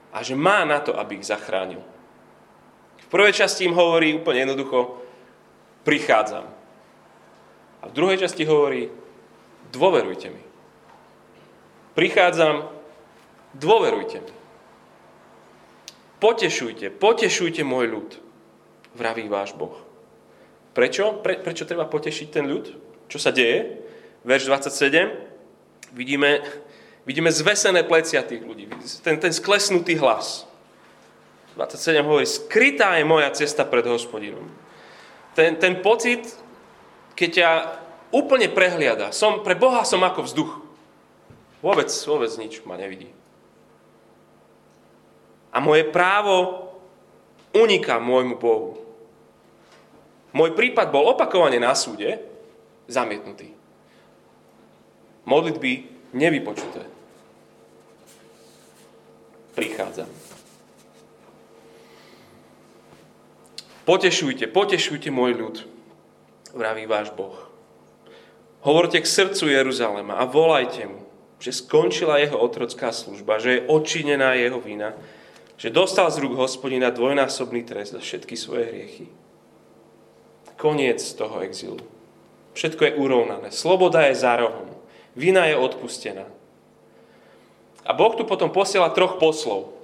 a 0.08 0.24
že 0.24 0.32
má 0.32 0.64
na 0.64 0.80
to, 0.80 0.96
aby 0.96 1.20
ich 1.20 1.28
zachránil. 1.28 1.84
V 3.04 3.06
prvej 3.12 3.36
časti 3.36 3.68
im 3.68 3.76
hovorí 3.76 4.16
úplne 4.16 4.48
jednoducho, 4.48 4.96
prichádzam. 5.84 6.48
A 7.84 7.84
v 7.84 7.92
druhej 7.92 8.24
časti 8.24 8.48
hovorí, 8.48 8.88
dôverujte 9.68 10.32
mi. 10.32 10.40
Prichádzam, 11.92 12.64
dôverujte 13.60 14.24
mi. 14.24 14.34
Potešujte, 16.16 16.88
potešujte 16.88 17.60
môj 17.60 17.86
ľud, 17.92 18.10
vraví 18.96 19.28
váš 19.28 19.52
Boh. 19.52 19.83
Prečo? 20.74 21.22
Pre, 21.22 21.38
prečo 21.38 21.64
treba 21.64 21.86
potešiť 21.86 22.28
ten 22.34 22.50
ľud? 22.50 22.64
Čo 23.06 23.18
sa 23.22 23.30
deje? 23.30 23.78
Verš 24.26 24.50
27. 24.50 25.94
Vidíme, 25.94 26.42
vidíme 27.06 27.30
zvesené 27.30 27.86
plecia 27.86 28.26
tých 28.26 28.42
ľudí. 28.42 28.66
Ten, 29.06 29.22
ten 29.22 29.30
sklesnutý 29.30 29.94
hlas. 30.02 30.50
27 31.54 32.02
hovorí, 32.02 32.26
skrytá 32.26 32.98
je 32.98 33.06
moja 33.06 33.30
cesta 33.30 33.62
pred 33.62 33.86
hospodinom. 33.86 34.42
Ten, 35.38 35.54
ten 35.54 35.78
pocit, 35.78 36.26
keď 37.14 37.30
ťa 37.30 37.50
úplne 38.10 38.50
prehliada. 38.50 39.14
Som, 39.14 39.46
pre 39.46 39.54
Boha 39.54 39.86
som 39.86 40.02
ako 40.02 40.26
vzduch. 40.26 40.52
Vôbec, 41.62 41.86
vôbec 42.10 42.30
nič 42.42 42.66
ma 42.66 42.74
nevidí. 42.74 43.08
A 45.54 45.62
moje 45.62 45.86
právo 45.86 46.66
uniká 47.54 48.02
môjmu 48.02 48.34
Bohu. 48.34 48.83
Môj 50.34 50.50
prípad 50.58 50.90
bol 50.90 51.14
opakovane 51.14 51.62
na 51.62 51.78
súde 51.78 52.18
zamietnutý. 52.90 53.54
Modlitby 55.30 55.72
nevypočuté. 56.10 56.82
Prichádzam. 59.54 60.10
Potešujte, 63.86 64.50
potešujte 64.50 65.14
môj 65.14 65.32
ľud, 65.38 65.56
vraví 66.56 66.88
váš 66.90 67.14
Boh. 67.14 67.36
Hovorte 68.64 68.98
k 68.98 69.06
srdcu 69.06 69.54
Jeruzalema 69.54 70.18
a 70.18 70.24
volajte 70.24 70.88
mu, 70.88 71.04
že 71.38 71.52
skončila 71.52 72.16
jeho 72.18 72.40
otrocká 72.40 72.90
služba, 72.90 73.38
že 73.38 73.60
je 73.60 73.64
odčinená 73.68 74.34
jeho 74.40 74.56
vina, 74.58 74.96
že 75.60 75.68
dostal 75.68 76.08
z 76.10 76.24
rúk 76.24 76.34
hospodina 76.34 76.88
dvojnásobný 76.90 77.62
trest 77.62 77.92
za 77.92 78.00
všetky 78.00 78.34
svoje 78.34 78.64
hriechy 78.72 79.06
koniec 80.64 81.04
toho 81.12 81.44
exilu. 81.44 81.76
Všetko 82.56 82.88
je 82.88 82.96
urovnané. 82.96 83.52
Sloboda 83.52 84.08
je 84.08 84.16
za 84.16 84.40
rohom. 84.40 84.72
Vina 85.12 85.44
je 85.44 85.60
odpustená. 85.60 86.24
A 87.84 87.92
Boh 87.92 88.16
tu 88.16 88.24
potom 88.24 88.48
posiela 88.48 88.88
troch 88.88 89.20
poslov. 89.20 89.76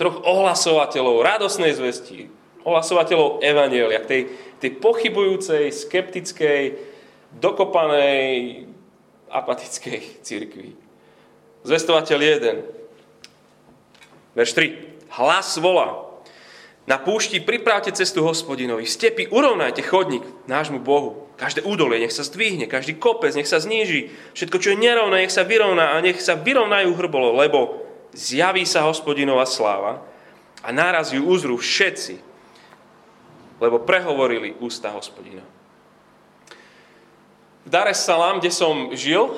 Troch 0.00 0.24
ohlasovateľov 0.24 1.20
radosnej 1.20 1.76
zvesti. 1.76 2.32
Ohlasovateľov 2.64 3.44
Evanielia. 3.44 4.00
Tej, 4.00 4.32
tej 4.56 4.80
pochybujúcej, 4.80 5.68
skeptickej, 5.68 6.80
dokopanej, 7.36 8.64
apatickej 9.28 10.00
cirkvi. 10.26 10.72
Zvestovateľ 11.68 12.18
jeden. 12.24 12.56
Verš 14.32 14.56
3. 14.56 15.20
Hlas 15.20 15.60
volá. 15.60 16.07
Na 16.88 16.96
púšti 16.96 17.36
pripravte 17.36 17.92
cestu 17.92 18.24
hospodinovi. 18.24 18.88
Stepy 18.88 19.28
urovnajte 19.28 19.84
chodník 19.84 20.24
nášmu 20.48 20.80
Bohu. 20.80 21.28
Každé 21.36 21.60
údolie 21.68 22.00
nech 22.00 22.16
sa 22.16 22.24
zdvihne, 22.24 22.64
každý 22.64 22.96
kopec 22.96 23.36
nech 23.36 23.44
sa 23.44 23.60
zníži. 23.60 24.08
Všetko, 24.32 24.56
čo 24.56 24.72
je 24.72 24.80
nerovné, 24.80 25.28
nech 25.28 25.34
sa 25.36 25.44
vyrovná 25.44 25.92
a 25.92 26.00
nech 26.00 26.16
sa 26.16 26.32
vyrovnajú 26.32 26.96
hrbolo, 26.96 27.36
lebo 27.36 27.84
zjaví 28.16 28.64
sa 28.64 28.88
hospodinová 28.88 29.44
sláva 29.44 30.00
a 30.64 30.72
náraz 30.72 31.12
ju 31.12 31.20
uzrú 31.28 31.60
všetci, 31.60 32.24
lebo 33.60 33.84
prehovorili 33.84 34.56
ústa 34.56 34.88
hospodina. 34.88 35.44
V 37.62 37.68
Dar 37.68 37.84
es 37.92 38.00
Salaam, 38.00 38.40
kde 38.40 38.48
som 38.48 38.96
žil, 38.96 39.36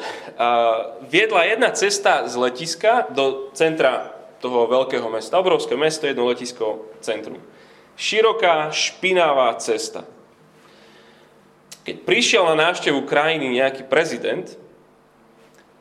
viedla 1.11 1.50
jedna 1.50 1.75
cesta 1.75 2.30
z 2.30 2.38
letiska 2.38 3.11
do 3.11 3.50
centra 3.59 4.20
toho 4.40 4.66
veľkého 4.66 5.06
mesta. 5.12 5.38
Obrovské 5.38 5.76
mesto, 5.76 6.09
jedno 6.09 6.26
letisko 6.26 6.88
centrum. 7.04 7.38
Široká, 8.00 8.73
špinavá 8.73 9.52
cesta. 9.61 10.09
Keď 11.85 11.97
prišiel 12.04 12.49
na 12.49 12.68
návštevu 12.68 13.04
krajiny 13.04 13.61
nejaký 13.61 13.85
prezident, 13.88 14.49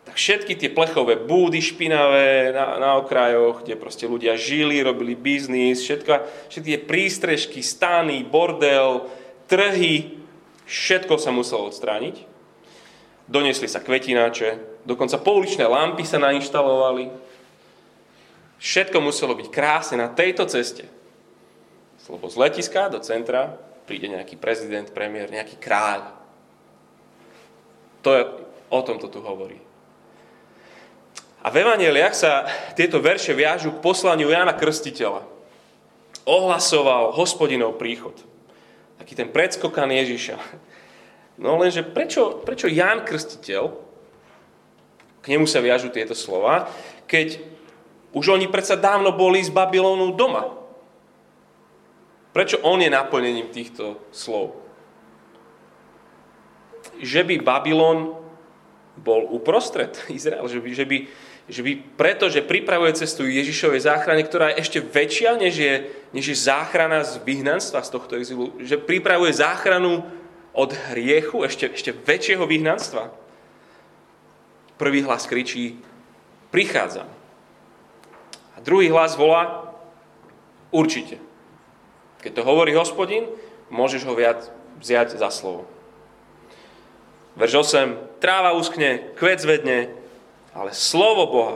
tak 0.09 0.17
všetky 0.17 0.57
tie 0.57 0.73
plechové 0.73 1.21
búdy 1.21 1.61
špinavé 1.61 2.49
na, 2.49 2.81
na 2.81 2.89
okrajoch, 2.97 3.61
kde 3.61 3.77
proste 3.77 4.09
ľudia 4.09 4.33
žili, 4.33 4.81
robili 4.81 5.13
biznis, 5.13 5.85
všetko, 5.85 6.25
všetky 6.49 6.69
tie 6.75 6.81
prístrežky, 6.81 7.59
stány, 7.61 8.25
bordel, 8.25 9.05
trhy, 9.45 10.17
všetko 10.65 11.13
sa 11.21 11.29
muselo 11.29 11.69
odstrániť. 11.69 12.25
Donesli 13.29 13.69
sa 13.69 13.85
kvetináče, 13.85 14.81
dokonca 14.89 15.21
pouličné 15.21 15.69
lampy 15.69 16.01
sa 16.01 16.17
nainštalovali, 16.17 17.13
Všetko 18.59 18.99
muselo 18.99 19.33
byť 19.39 19.47
krásne 19.47 19.95
na 20.03 20.11
tejto 20.11 20.43
ceste. 20.45 20.85
Lebo 22.09 22.25
z 22.25 22.35
letiska 22.41 22.89
do 22.89 22.99
centra 22.99 23.53
príde 23.85 24.09
nejaký 24.09 24.35
prezident, 24.35 24.89
premiér, 24.89 25.29
nejaký 25.29 25.61
kráľ. 25.61 26.09
To 28.01 28.09
je, 28.17 28.23
o 28.73 28.79
tom 28.81 28.97
to 28.97 29.07
tu 29.07 29.21
hovorí. 29.21 29.61
A 31.39 31.47
v 31.53 31.63
Evangeliach 31.63 32.17
sa 32.17 32.49
tieto 32.75 32.99
verše 32.99 33.31
viažu 33.31 33.71
k 33.71 33.79
poslaniu 33.79 34.27
Jana 34.27 34.51
Krstiteľa. 34.51 35.23
Ohlasoval 36.27 37.15
hospodinov 37.15 37.79
príchod. 37.79 38.17
Taký 38.99 39.13
ten 39.15 39.29
predskokan 39.31 39.87
Ježiša. 39.87 40.35
No 41.39 41.55
lenže 41.55 41.87
prečo, 41.87 42.43
prečo 42.43 42.67
Jan 42.67 43.07
Krstiteľ, 43.07 43.71
k 45.23 45.25
nemu 45.31 45.47
sa 45.47 45.63
viažu 45.63 45.87
tieto 45.87 46.11
slova, 46.11 46.67
keď 47.07 47.39
už 48.13 48.25
oni 48.33 48.49
predsa 48.49 48.73
dávno 48.73 49.13
boli 49.13 49.43
z 49.43 49.53
Babylonu 49.53 50.17
doma. 50.17 50.49
Prečo 52.33 52.61
on 52.65 52.81
je 52.81 52.89
naplnením 52.89 53.49
týchto 53.53 54.01
slov? 54.13 54.57
Že 57.01 57.21
by 57.25 57.35
Babylon 57.41 58.17
bol 58.97 59.29
uprostred 59.29 59.93
Izrael, 60.17 60.45
že 60.49 60.59
by, 60.61 60.69
že 60.73 60.85
by, 60.85 60.97
že 61.49 61.61
by 61.65 61.71
pretože 61.97 62.45
pripravuje 62.45 62.97
cestu 62.97 63.25
Ježišovej 63.25 63.85
záchrane, 63.85 64.21
ktorá 64.25 64.53
je 64.53 64.61
ešte 64.61 64.79
väčšia, 64.81 65.37
než 65.37 65.53
je, 65.57 65.73
než 66.13 66.25
je 66.33 66.37
záchrana 66.37 67.01
z 67.05 67.21
vyhnanstva 67.21 67.85
z 67.85 67.89
tohto 67.93 68.13
exilu, 68.17 68.53
že 68.61 68.77
pripravuje 68.77 69.33
záchranu 69.33 70.05
od 70.53 70.69
hriechu, 70.93 71.45
ešte, 71.45 71.69
ešte 71.73 71.91
väčšieho 71.93 72.45
vyhnanstva. 72.45 73.13
Prvý 74.81 75.03
hlas 75.03 75.27
kričí, 75.27 75.77
prichádzam. 76.49 77.18
A 78.59 78.63
druhý 78.67 78.91
hlas 78.91 79.15
volá, 79.15 79.71
určite. 80.67 81.15
Keď 82.19 82.35
to 82.35 82.43
hovorí 82.43 82.75
hospodin, 82.75 83.23
môžeš 83.71 84.03
ho 84.03 84.11
viac 84.11 84.51
vziať 84.83 85.15
za 85.15 85.31
slovo. 85.31 85.63
Verž 87.39 87.63
8. 87.63 88.19
Tráva 88.19 88.51
uskne, 88.51 89.15
kvet 89.15 89.39
zvedne, 89.39 89.95
ale 90.51 90.75
slovo 90.75 91.23
Boha 91.31 91.55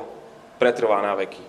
pretrvá 0.64 1.04
na 1.04 1.12
veky. 1.20 1.44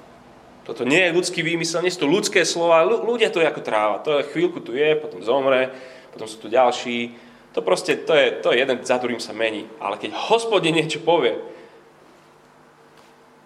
Toto 0.67 0.83
nie 0.83 1.07
je 1.07 1.15
ľudský 1.15 1.47
výmysel, 1.47 1.87
nie 1.87 1.95
sú 1.95 2.03
to 2.03 2.11
ľudské 2.11 2.43
slova, 2.43 2.83
ľudia 2.83 3.31
to 3.31 3.39
je 3.39 3.47
ako 3.47 3.63
tráva. 3.63 4.03
To 4.03 4.19
je 4.19 4.31
chvíľku 4.35 4.59
tu 4.59 4.75
je, 4.75 4.99
potom 4.99 5.23
zomre, 5.23 5.71
potom 6.11 6.27
sú 6.27 6.43
tu 6.43 6.51
ďalší. 6.51 7.15
To 7.55 7.63
proste, 7.63 7.95
to 8.03 8.11
je, 8.11 8.43
to 8.43 8.51
je 8.51 8.59
jeden, 8.59 8.83
za 8.83 8.99
ktorým 8.99 9.23
sa 9.23 9.31
mení. 9.31 9.71
Ale 9.79 10.03
keď 10.03 10.19
hospodin 10.19 10.75
niečo 10.75 10.99
povie, 10.99 11.39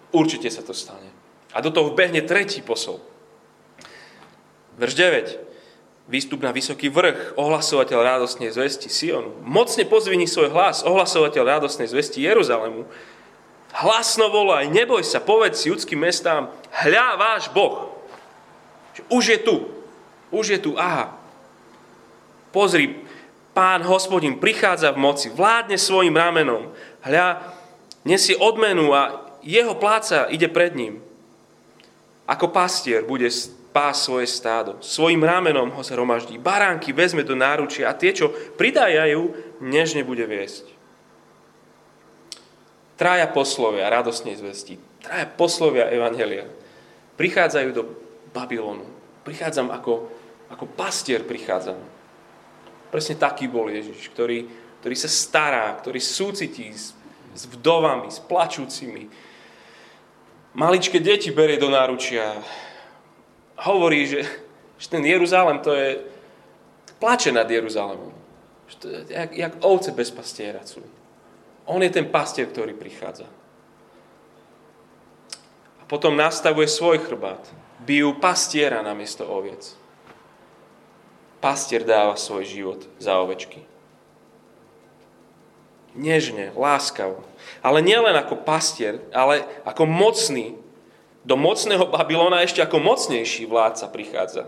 určite 0.09 0.49
sa 0.49 0.65
to 0.65 0.73
stane. 0.73 1.18
A 1.53 1.61
do 1.61 1.73
toho 1.73 1.93
vbehne 1.93 2.21
tretí 2.21 2.61
posol. 2.61 3.01
Verš 4.77 4.93
9. 4.95 5.49
Výstup 6.09 6.41
na 6.41 6.49
vysoký 6.49 6.89
vrch, 6.89 7.37
ohlasovateľ 7.37 7.99
radostnej 8.01 8.49
zvesti 8.49 8.89
Sionu. 8.89 9.37
Mocne 9.45 9.85
pozvini 9.85 10.25
svoj 10.25 10.49
hlas, 10.49 10.81
ohlasovateľ 10.81 11.61
radostnej 11.61 11.85
zvesti 11.85 12.25
Jeruzalemu. 12.25 12.89
Hlasno 13.69 14.33
volaj, 14.33 14.65
neboj 14.73 15.05
sa, 15.05 15.21
povedz 15.21 15.61
si 15.61 15.69
judským 15.69 16.01
mestám, 16.01 16.49
hľa 16.73 17.07
váš 17.21 17.53
Boh. 17.53 17.93
Už 19.13 19.37
je 19.37 19.39
tu, 19.39 19.69
už 20.33 20.57
je 20.57 20.59
tu, 20.59 20.73
aha. 20.73 21.13
Pozri, 22.49 23.05
pán 23.53 23.85
hospodin 23.85 24.41
prichádza 24.41 24.89
v 24.89 25.01
moci, 25.01 25.29
vládne 25.29 25.77
svojim 25.77 26.17
ramenom. 26.17 26.73
Hľa, 27.05 27.53
nesie 28.01 28.33
odmenu 28.33 28.89
a 28.89 29.29
jeho 29.45 29.77
pláca 29.77 30.25
ide 30.33 30.49
pred 30.49 30.73
ním. 30.73 31.05
Ako 32.29 32.53
pastier 32.53 33.01
bude 33.01 33.25
pás 33.73 34.05
svoje 34.05 34.29
stádo. 34.29 34.77
Svojim 34.85 35.25
rámenom 35.25 35.73
ho 35.73 35.81
zhromaždí. 35.81 36.37
Baránky 36.37 36.93
vezme 36.93 37.25
do 37.25 37.33
náručia 37.33 37.89
a 37.89 37.97
tie, 37.97 38.13
čo 38.13 38.29
pridajajú, 38.53 39.57
nežne 39.65 40.05
bude 40.05 40.29
viesť. 40.29 40.69
Traja 43.01 43.25
poslovia 43.31 43.89
radosnej 43.89 44.37
zvesti. 44.37 44.77
Traja 45.01 45.25
poslovia 45.25 45.89
Evangelia. 45.89 46.45
Prichádzajú 47.15 47.69
do 47.73 47.83
Babylonu. 48.35 48.85
Prichádzam 49.25 49.73
ako, 49.73 50.11
ako 50.53 50.65
pastier 50.77 51.25
prichádzam. 51.25 51.79
Presne 52.93 53.15
taký 53.17 53.47
bol 53.49 53.69
Ježiš, 53.69 54.09
ktorý, 54.11 54.45
ktorý 54.81 54.95
sa 54.97 55.09
stará, 55.09 55.71
ktorý 55.77 56.01
súcití 56.01 56.73
s, 56.73 56.91
s 57.37 57.43
vdovami, 57.47 58.09
s 58.09 58.19
plačúcimi, 58.21 59.28
maličké 60.53 60.99
deti 60.99 61.31
berie 61.31 61.57
do 61.57 61.69
náručia. 61.69 62.37
Hovorí, 63.59 64.07
že, 64.07 64.21
že 64.77 64.87
ten 64.89 65.03
Jeruzalem 65.05 65.59
to 65.59 65.73
je... 65.75 65.99
Plače 66.99 67.31
nad 67.31 67.47
Jeruzalemom. 67.47 68.11
Jak, 69.07 69.31
jak 69.31 69.53
ovce 69.63 69.95
bez 69.95 70.11
pastiera 70.11 70.59
sú. 70.67 70.83
On 71.63 71.79
je 71.79 71.87
ten 71.87 72.11
pastier, 72.11 72.43
ktorý 72.43 72.75
prichádza. 72.75 73.23
A 75.79 75.83
potom 75.87 76.11
nastavuje 76.11 76.67
svoj 76.67 76.99
chrbát. 76.99 77.39
Bijú 77.79 78.19
pastiera 78.19 78.83
na 78.83 78.91
miesto 78.91 79.23
oviec. 79.23 79.79
Pastier 81.39 81.87
dáva 81.87 82.19
svoj 82.19 82.43
život 82.43 82.83
za 82.99 83.15
ovečky 83.15 83.63
nežne, 85.99 86.55
láskavo. 86.55 87.19
Ale 87.59 87.83
nielen 87.83 88.15
ako 88.15 88.39
pastier, 88.39 89.03
ale 89.11 89.43
ako 89.67 89.83
mocný. 89.83 90.55
Do 91.27 91.35
mocného 91.35 91.83
Babylona 91.91 92.41
ešte 92.47 92.63
ako 92.63 92.79
mocnejší 92.79 93.43
vládca 93.43 93.91
prichádza. 93.91 94.47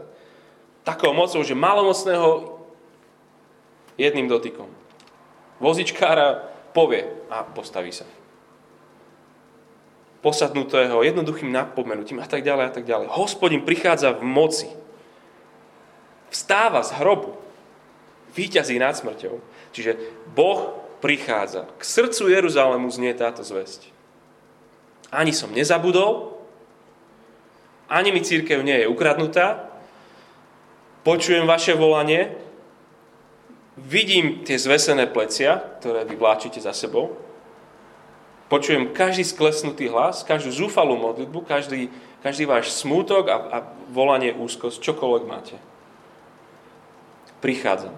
Takou 0.88 1.12
mocou, 1.12 1.44
že 1.44 1.52
malomocného 1.52 2.58
jedným 4.00 4.32
dotykom. 4.32 4.72
Vozičkára 5.62 6.48
povie 6.72 7.06
a 7.30 7.44
postaví 7.44 7.94
sa. 7.94 8.08
Posadnutého 10.26 11.04
jednoduchým 11.06 11.52
napomenutím 11.52 12.24
a 12.24 12.30
tak 12.30 12.42
ďalej 12.42 12.66
a 12.66 12.72
tak 12.74 12.86
ďalej. 12.88 13.14
Hospodin 13.14 13.62
prichádza 13.62 14.16
v 14.16 14.24
moci. 14.26 14.70
Vstáva 16.32 16.82
z 16.82 16.96
hrobu. 16.98 17.38
Výťazí 18.32 18.80
nad 18.80 18.96
smrťou. 18.96 19.38
Čiže 19.76 19.98
Boh 20.32 20.81
prichádza. 21.02 21.66
K 21.76 21.84
srdcu 21.84 22.30
Jeruzalému 22.30 22.88
znie 22.94 23.12
táto 23.18 23.42
zväzť. 23.42 23.90
Ani 25.12 25.36
som 25.36 25.52
nezabudol, 25.52 26.40
ani 27.92 28.16
mi 28.16 28.24
církev 28.24 28.64
nie 28.64 28.80
je 28.80 28.88
ukradnutá, 28.88 29.68
počujem 31.04 31.44
vaše 31.44 31.76
volanie, 31.76 32.32
vidím 33.76 34.48
tie 34.48 34.56
zvesené 34.56 35.12
plecia, 35.12 35.60
ktoré 35.84 36.08
vy 36.08 36.16
vláčite 36.16 36.64
za 36.64 36.72
sebou, 36.72 37.20
počujem 38.48 38.96
každý 38.96 39.28
sklesnutý 39.28 39.92
hlas, 39.92 40.24
každú 40.24 40.56
zúfalú 40.56 40.96
modlitbu, 40.96 41.44
každý, 41.44 41.92
každý 42.24 42.48
váš 42.48 42.72
smútok 42.72 43.28
a, 43.28 43.38
a 43.52 43.58
volanie 43.92 44.32
úzkosť, 44.32 44.80
čokoľvek 44.80 45.24
máte. 45.28 45.60
Prichádzam. 47.44 47.96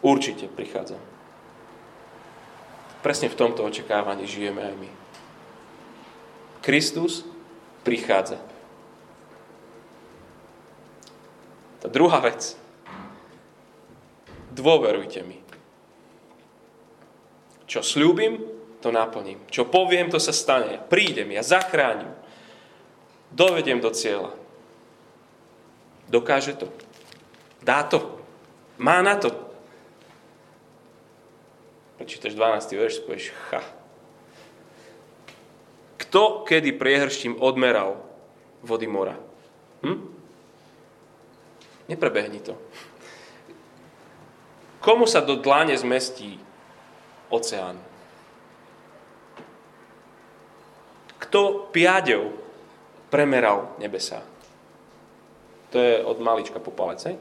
Určite 0.00 0.48
prichádzam. 0.48 1.15
Presne 3.06 3.30
v 3.30 3.38
tomto 3.38 3.62
očakávaní 3.62 4.26
žijeme 4.26 4.66
aj 4.66 4.74
my. 4.82 4.90
Kristus 6.58 7.22
prichádza. 7.86 8.42
Tá 11.78 11.86
druhá 11.86 12.18
vec. 12.18 12.58
Dôverujte 14.50 15.22
mi. 15.22 15.38
Čo 17.70 17.86
slúbim, 17.86 18.42
to 18.82 18.90
naplním. 18.90 19.38
Čo 19.54 19.70
poviem, 19.70 20.10
to 20.10 20.18
sa 20.18 20.34
stane. 20.34 20.74
Ja 20.74 20.82
prídem, 20.82 21.30
ja 21.30 21.46
zachránim. 21.46 22.10
Dovediem 23.30 23.78
do 23.78 23.94
cieľa. 23.94 24.34
Dokáže 26.10 26.58
to. 26.58 26.74
Dá 27.62 27.86
to. 27.86 28.18
Má 28.82 28.98
na 28.98 29.14
to. 29.14 29.45
Prečítaš 32.06 32.38
12. 32.38 32.78
verš, 32.78 33.02
povieš, 33.02 33.34
cha. 33.50 33.66
Kto 35.98 36.46
kedy 36.46 36.78
priehrštím 36.78 37.42
odmeral 37.42 37.98
vody 38.62 38.86
mora? 38.86 39.18
Hm? 39.82 40.06
Neprebehni 41.90 42.38
to. 42.46 42.54
Komu 44.78 45.10
sa 45.10 45.18
do 45.18 45.34
dláne 45.34 45.74
zmestí 45.74 46.38
oceán? 47.26 47.74
Kto 51.26 51.74
piadev 51.74 52.30
premeral 53.10 53.74
nebesa? 53.82 54.22
To 55.74 55.82
je 55.82 56.06
od 56.06 56.22
malička 56.22 56.62
po 56.62 56.70
palec, 56.70 57.02
hej? 57.02 57.18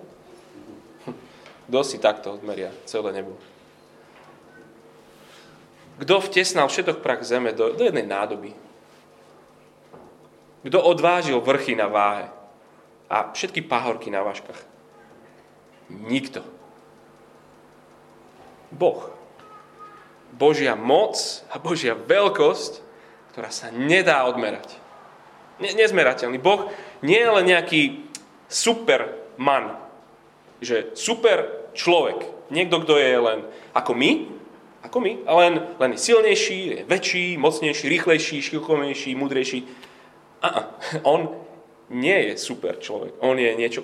Kto 1.73 1.81
si 1.81 1.97
takto 1.97 2.37
odmeria 2.37 2.69
celé 2.85 3.09
nebo? 3.17 3.33
Kto 5.95 6.19
vtesnal 6.19 6.67
všetok 6.67 6.99
prach 6.99 7.23
zeme 7.23 7.55
do, 7.55 7.71
do 7.71 7.83
jednej 7.87 8.03
nádoby? 8.03 8.51
Kto 10.65 10.81
odvážil 10.81 11.39
vrchy 11.39 11.77
na 11.77 11.87
váhe 11.87 12.27
a 13.07 13.31
všetky 13.31 13.63
pahorky 13.63 14.11
na 14.11 14.25
váškach? 14.25 14.57
Nikto. 15.87 16.41
Boh. 18.73 19.13
Božia 20.35 20.75
moc 20.75 21.15
a 21.47 21.55
Božia 21.61 21.95
veľkosť, 21.95 22.83
ktorá 23.31 23.47
sa 23.53 23.71
nedá 23.71 24.27
odmerať. 24.27 24.75
Ne, 25.63 25.71
nezmerateľný. 25.79 26.35
Boh 26.43 26.67
nie 26.99 27.15
je 27.15 27.29
len 27.31 27.45
nejaký 27.47 28.03
superman, 28.51 29.79
že 30.59 30.91
super 30.97 31.71
človek, 31.71 32.51
niekto, 32.51 32.83
kto 32.83 32.99
je 32.99 33.15
len 33.15 33.39
ako 33.71 33.95
my, 33.95 34.34
ako 34.95 35.03
my, 35.03 35.27
a 35.27 35.31
len, 35.43 35.53
len 35.75 35.91
je 35.91 36.07
silnejší, 36.07 36.59
je 36.71 36.79
väčší, 36.87 37.35
mocnejší, 37.35 37.91
rýchlejší, 37.91 38.39
šikovnejší, 38.39 39.11
múdrejší. 39.19 39.67
A 40.39 40.71
on 41.03 41.35
nie 41.91 42.31
je 42.31 42.39
super 42.39 42.79
človek. 42.79 43.19
On 43.19 43.35
je 43.35 43.51
niečo, 43.59 43.83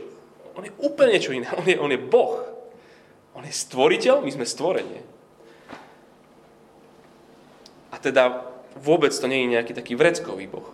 on 0.55 0.63
je 0.63 0.71
úplne 0.79 1.11
niečo 1.11 1.35
iné. 1.35 1.51
On 1.51 1.67
je, 1.67 1.75
on 1.75 1.91
je 1.91 1.99
Boh. 1.99 2.39
On 3.35 3.43
je 3.43 3.51
stvoriteľ, 3.51 4.23
my 4.23 4.31
sme 4.31 4.47
stvorenie. 4.47 5.03
A 7.91 7.99
teda 7.99 8.47
vôbec 8.79 9.11
to 9.11 9.27
nie 9.27 9.43
je 9.43 9.59
nejaký 9.59 9.75
taký 9.75 9.99
vreckový 9.99 10.47
Boh. 10.47 10.71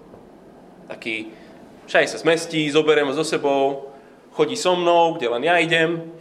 Taký, 0.86 1.34
všaj 1.90 2.14
sa 2.14 2.22
zmestí, 2.22 2.70
zoberiem 2.70 3.10
so 3.10 3.26
sebou, 3.26 3.90
chodí 4.38 4.54
so 4.54 4.78
mnou, 4.78 5.18
kde 5.18 5.34
len 5.34 5.50
ja 5.50 5.58
idem. 5.58 6.14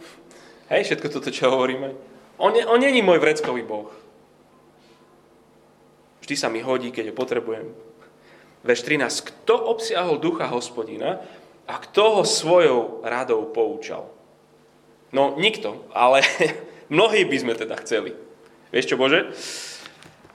Hej, 0.73 0.89
všetko 0.89 1.05
toto, 1.13 1.29
čo 1.29 1.53
hovoríme. 1.53 1.93
On, 2.41 2.49
je, 2.49 2.65
on 2.65 2.81
není 2.81 3.05
môj 3.05 3.21
vreckový 3.21 3.61
Boh. 3.61 4.06
Vždy 6.27 6.35
sa 6.35 6.51
mi 6.51 6.59
hodí, 6.59 6.91
keď 6.91 7.15
ho 7.15 7.15
potrebujem. 7.15 7.71
Verš 8.67 8.83
13. 8.83 9.31
Kto 9.31 9.71
obsiahol 9.71 10.19
ducha 10.19 10.51
hospodina 10.51 11.23
a 11.63 11.79
kto 11.79 12.19
ho 12.19 12.23
svojou 12.27 12.99
radou 13.07 13.47
poučal? 13.47 14.11
No, 15.15 15.39
nikto, 15.39 15.87
ale 15.95 16.19
mnohí 16.91 17.23
by 17.23 17.37
sme 17.39 17.55
teda 17.55 17.79
chceli. 17.79 18.11
Vieš 18.75 18.91
čo, 18.91 18.99
Bože? 18.99 19.31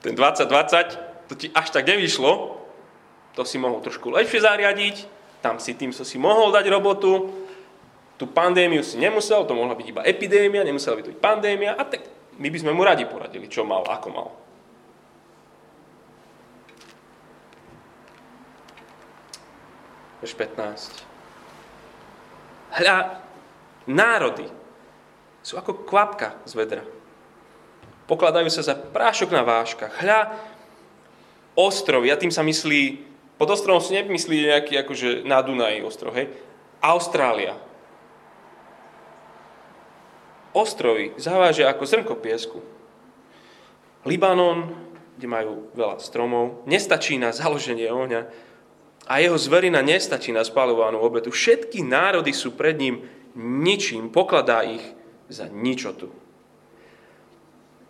Ten 0.00 0.16
2020, 0.16 1.28
to 1.28 1.36
ti 1.36 1.52
až 1.52 1.68
tak 1.68 1.84
nevyšlo, 1.84 2.56
to 3.36 3.44
si 3.44 3.60
mohol 3.60 3.84
trošku 3.84 4.08
lepšie 4.16 4.48
zariadiť, 4.48 4.96
tam 5.44 5.60
si 5.60 5.76
tým 5.76 5.92
so 5.92 6.08
si 6.08 6.16
mohol 6.16 6.56
dať 6.56 6.72
robotu, 6.72 7.36
tú 8.16 8.24
pandémiu 8.32 8.80
si 8.80 8.96
nemusel, 8.96 9.44
to 9.44 9.52
mohla 9.52 9.76
byť 9.76 9.86
iba 9.92 10.00
epidémia, 10.08 10.64
nemusela 10.64 10.96
by 10.96 11.04
to 11.04 11.12
byť 11.12 11.20
pandémia, 11.20 11.76
a 11.76 11.84
tak 11.84 12.08
my 12.40 12.48
by 12.48 12.58
sme 12.64 12.72
mu 12.72 12.80
radi 12.80 13.04
poradili, 13.04 13.44
čo 13.44 13.60
mal, 13.68 13.84
ako 13.84 14.08
mal. 14.08 14.32
Verš 20.22 20.38
15. 20.38 21.02
Hľa, 22.78 23.18
národy 23.90 24.46
sú 25.42 25.58
ako 25.58 25.82
kvapka 25.82 26.38
z 26.46 26.54
vedra. 26.54 26.86
Pokladajú 28.06 28.46
sa 28.46 28.62
za 28.62 28.78
prášok 28.78 29.34
na 29.34 29.42
váškach. 29.42 29.98
Hľa, 29.98 30.38
ostrovy, 31.58 32.14
a 32.14 32.16
tým 32.16 32.30
sa 32.30 32.46
myslí, 32.46 33.02
pod 33.34 33.50
ostrovom 33.50 33.82
si 33.82 33.98
nemyslí 33.98 34.46
nejaký 34.46 34.78
akože 34.86 35.26
na 35.26 35.42
Dunaji 35.42 35.82
ostrov, 35.82 36.14
hej? 36.14 36.30
Austrália. 36.78 37.58
Ostrovy 40.54 41.18
zavážia 41.18 41.66
ako 41.66 41.82
zrnko 41.82 42.14
piesku. 42.22 42.62
Libanon, 44.06 44.70
kde 45.18 45.26
majú 45.26 45.52
veľa 45.74 45.98
stromov, 45.98 46.62
nestačí 46.70 47.18
na 47.18 47.34
založenie 47.34 47.90
ohňa 47.90 48.51
a 49.06 49.18
jeho 49.18 49.34
zverina 49.38 49.82
nestačí 49.82 50.30
na 50.30 50.46
spalovanú 50.46 51.02
obetu. 51.02 51.34
Všetky 51.34 51.82
národy 51.82 52.30
sú 52.30 52.54
pred 52.54 52.78
ním 52.78 53.02
ničím, 53.34 54.12
pokladá 54.14 54.62
ich 54.62 54.82
za 55.26 55.48
ničotu. 55.50 56.12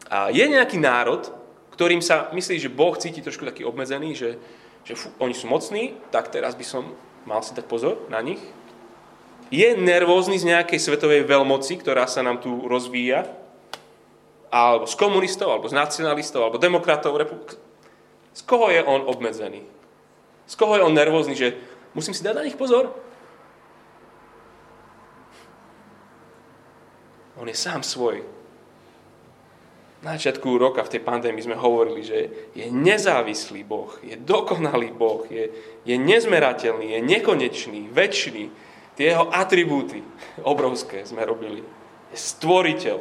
A 0.09 0.29
je 0.29 0.44
nejaký 0.44 0.77
národ, 0.81 1.25
ktorým 1.72 2.05
sa 2.05 2.29
myslí, 2.37 2.57
že 2.61 2.72
Boh 2.72 2.92
cíti 2.96 3.25
trošku 3.25 3.48
taký 3.48 3.64
obmedzený, 3.64 4.12
že, 4.12 4.31
že 4.85 4.92
fú, 4.92 5.09
oni 5.20 5.33
sú 5.33 5.48
mocní, 5.48 5.96
tak 6.12 6.29
teraz 6.29 6.53
by 6.53 6.64
som 6.64 6.85
mal 7.25 7.40
si 7.40 7.57
dať 7.57 7.64
pozor 7.64 7.96
na 8.12 8.20
nich. 8.20 8.40
Je 9.53 9.77
nervózny 9.77 10.40
z 10.40 10.48
nejakej 10.48 10.81
svetovej 10.81 11.29
veľmoci, 11.29 11.81
ktorá 11.81 12.09
sa 12.09 12.25
nám 12.25 12.40
tu 12.40 12.64
rozvíja, 12.64 13.29
alebo 14.53 14.85
z 14.85 14.96
komunistov, 15.01 15.48
alebo 15.48 15.68
z 15.68 15.77
nacionalistov, 15.77 16.44
alebo 16.44 16.61
demokratov, 16.61 17.16
republik. 17.16 17.57
Z 18.37 18.44
koho 18.44 18.68
je 18.68 18.85
on 18.85 19.09
obmedzený? 19.09 19.64
Z 20.53 20.61
koho 20.61 20.77
je 20.77 20.85
on 20.85 20.93
nervózny, 20.93 21.33
že 21.33 21.57
musím 21.97 22.12
si 22.12 22.21
dať 22.21 22.37
na 22.37 22.45
nich 22.45 22.61
pozor? 22.61 22.93
On 27.41 27.49
je 27.49 27.57
sám 27.57 27.81
svoj. 27.81 28.21
Na 30.05 30.19
začiatku 30.19 30.61
roka 30.61 30.85
v 30.85 30.93
tej 30.93 31.01
pandémii 31.01 31.47
sme 31.47 31.57
hovorili, 31.57 32.05
že 32.05 32.19
je 32.53 32.69
nezávislý 32.69 33.65
Boh, 33.65 33.97
je 34.05 34.19
dokonalý 34.19 34.93
Boh, 34.93 35.25
je, 35.31 35.49
je 35.88 35.97
nezmerateľný, 35.97 36.99
je 36.99 37.01
nekonečný, 37.01 37.88
väčší. 37.88 38.53
Tie 38.93 39.09
jeho 39.09 39.33
atribúty 39.33 40.05
obrovské 40.45 41.07
sme 41.09 41.25
robili. 41.25 41.65
Je 42.12 42.19
stvoriteľ. 42.19 42.99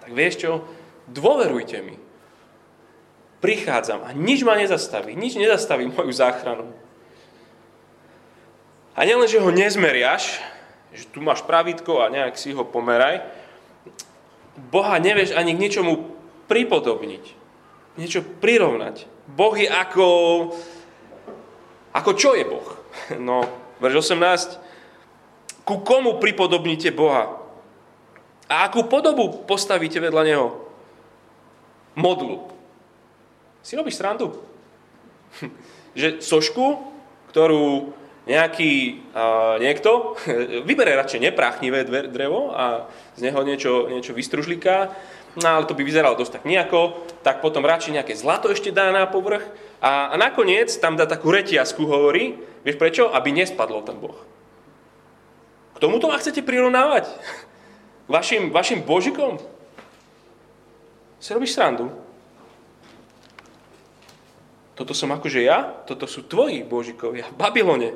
Tak 0.00 0.10
vieš 0.16 0.48
čo? 0.48 0.64
Dôverujte 1.12 1.84
mi. 1.84 2.03
Prichádzam 3.44 4.08
a 4.08 4.16
nič 4.16 4.40
ma 4.40 4.56
nezastaví. 4.56 5.12
Nič 5.12 5.36
nezastaví 5.36 5.84
moju 5.92 6.08
záchranu. 6.08 6.72
A 8.96 9.04
nielen, 9.04 9.28
že 9.28 9.36
ho 9.36 9.52
nezmeriaš, 9.52 10.40
že 10.96 11.04
tu 11.12 11.20
máš 11.20 11.44
pravítko 11.44 12.00
a 12.00 12.08
nejak 12.08 12.40
si 12.40 12.56
ho 12.56 12.64
pomeraj, 12.64 13.20
Boha 14.72 14.96
nevieš 14.96 15.36
ani 15.36 15.52
k 15.52 15.60
ničomu 15.60 16.08
pripodobniť. 16.48 17.24
Niečo 18.00 18.24
prirovnať. 18.40 19.04
Boh 19.28 19.52
je 19.52 19.68
ako... 19.68 20.06
Ako 21.92 22.10
čo 22.16 22.32
je 22.32 22.48
Boh? 22.48 22.68
No, 23.20 23.44
verš 23.82 24.08
18. 24.08 25.68
Ku 25.68 25.84
komu 25.84 26.16
pripodobníte 26.16 26.94
Boha? 26.96 27.44
A 28.48 28.70
akú 28.70 28.88
podobu 28.88 29.44
postavíte 29.44 30.00
vedľa 30.00 30.22
Neho? 30.24 30.48
Modlu. 31.92 32.53
Si 33.64 33.72
robíš 33.72 33.96
srandu? 33.96 34.44
že 35.94 36.18
sošku, 36.20 36.90
ktorú 37.30 37.94
nejaký 38.24 39.04
uh, 39.14 39.56
niekto 39.62 40.18
vybere 40.68 40.98
radšej 40.98 41.20
nepráchnivé 41.30 41.86
drevo 41.86 42.50
a 42.54 42.90
z 43.14 43.30
neho 43.30 43.40
niečo, 43.46 43.86
niečo 43.90 44.16
vystružliká, 44.16 44.90
no 45.38 45.46
ale 45.46 45.68
to 45.68 45.76
by 45.76 45.82
vyzeralo 45.86 46.18
dosť 46.18 46.40
tak 46.40 46.44
nejako, 46.48 47.04
tak 47.22 47.44
potom 47.44 47.66
radšej 47.66 48.00
nejaké 48.00 48.14
zlato 48.16 48.50
ešte 48.50 48.74
dá 48.74 48.90
na 48.90 49.06
povrch 49.06 49.44
a, 49.78 50.10
a 50.10 50.14
nakoniec 50.16 50.72
tam 50.78 50.98
dá 50.98 51.04
takú 51.06 51.30
reťazku, 51.30 51.84
hovorí, 51.84 52.38
vieš 52.66 52.80
prečo? 52.80 53.12
Aby 53.12 53.34
nespadlo 53.36 53.84
ten 53.84 53.98
Boh. 53.98 54.16
K 55.74 55.82
tomuto 55.82 56.06
ma 56.08 56.18
chcete 56.18 56.42
prirovnávať? 56.42 57.10
Vašim, 58.14 58.52
vašim 58.52 58.84
božikom? 58.84 59.40
Si 61.16 61.32
robíš 61.32 61.56
srandu? 61.56 62.03
Toto 64.74 64.90
som 64.90 65.14
akože 65.14 65.40
ja? 65.46 65.70
Toto 65.86 66.10
sú 66.10 66.26
tvoji 66.26 66.66
božikovia 66.66 67.30
v 67.30 67.38
Babylone. 67.38 67.90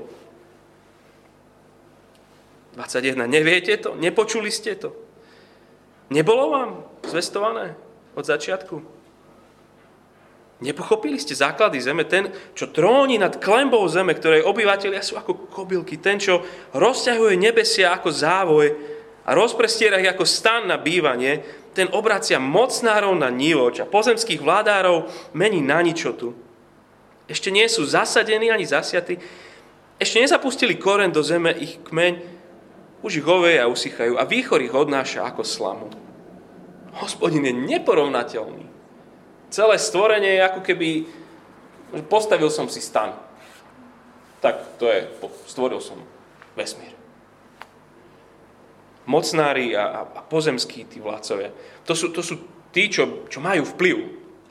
21. 2.78 3.26
Neviete 3.26 3.74
to? 3.82 3.98
Nepočuli 3.98 4.54
ste 4.54 4.78
to? 4.78 4.94
Nebolo 6.14 6.54
vám 6.54 6.70
zvestované 7.02 7.74
od 8.14 8.22
začiatku? 8.22 8.98
Nepochopili 10.58 11.18
ste 11.18 11.38
základy 11.38 11.78
zeme? 11.78 12.02
Ten, 12.06 12.30
čo 12.54 12.70
tróni 12.74 13.14
nad 13.18 13.38
klembou 13.38 13.82
zeme, 13.86 14.14
ktorej 14.14 14.46
obyvateľia 14.46 15.02
sú 15.02 15.14
ako 15.18 15.50
kobylky. 15.50 16.02
Ten, 16.02 16.18
čo 16.18 16.42
rozťahuje 16.74 17.38
nebesia 17.38 17.94
ako 17.94 18.10
závoj 18.10 18.66
a 19.22 19.30
rozprestiera 19.38 20.02
ich 20.02 20.10
ako 20.10 20.26
stan 20.26 20.66
na 20.66 20.78
bývanie, 20.78 21.42
ten 21.74 21.86
obracia 21.94 22.42
mocnárov 22.42 23.14
na 23.14 23.30
nívoč 23.30 23.78
a 23.78 23.86
pozemských 23.86 24.42
vládárov 24.42 25.06
mení 25.30 25.62
na 25.62 25.78
ničotu. 25.78 26.47
Ešte 27.28 27.52
nie 27.52 27.68
sú 27.68 27.84
zasadení 27.84 28.48
ani 28.48 28.64
zasiatí, 28.64 29.20
ešte 29.98 30.22
nezapustili 30.22 30.78
koren 30.78 31.12
do 31.12 31.20
zeme, 31.20 31.50
ich 31.52 31.82
kmeň 31.84 32.38
už 33.02 33.18
ich 33.18 33.26
oveje 33.26 33.58
a 33.62 33.70
usychajú 33.70 34.14
a 34.18 34.26
výchor 34.26 34.62
ich 34.62 34.74
odnáša 34.74 35.26
ako 35.26 35.42
slamu. 35.42 35.86
Hospodin 36.98 37.46
je 37.46 37.54
neporovnateľný. 37.54 38.66
Celé 39.50 39.76
stvorenie 39.78 40.38
je 40.38 40.46
ako 40.46 40.60
keby, 40.62 40.88
postavil 42.10 42.50
som 42.50 42.66
si 42.66 42.82
stan. 42.82 43.14
Tak 44.38 44.78
to 44.78 44.86
je, 44.86 45.06
stvoril 45.50 45.82
som 45.82 45.98
vesmír. 46.54 46.94
Mocnári 49.08 49.74
a, 49.74 50.04
a 50.04 50.20
pozemskí 50.26 50.86
tí 50.86 51.02
vládcovia. 51.02 51.50
To 51.86 51.94
sú, 51.96 52.12
to 52.12 52.22
sú 52.22 52.38
tí, 52.70 52.86
čo, 52.86 53.26
čo 53.26 53.40
majú 53.40 53.66
vplyv. 53.74 53.96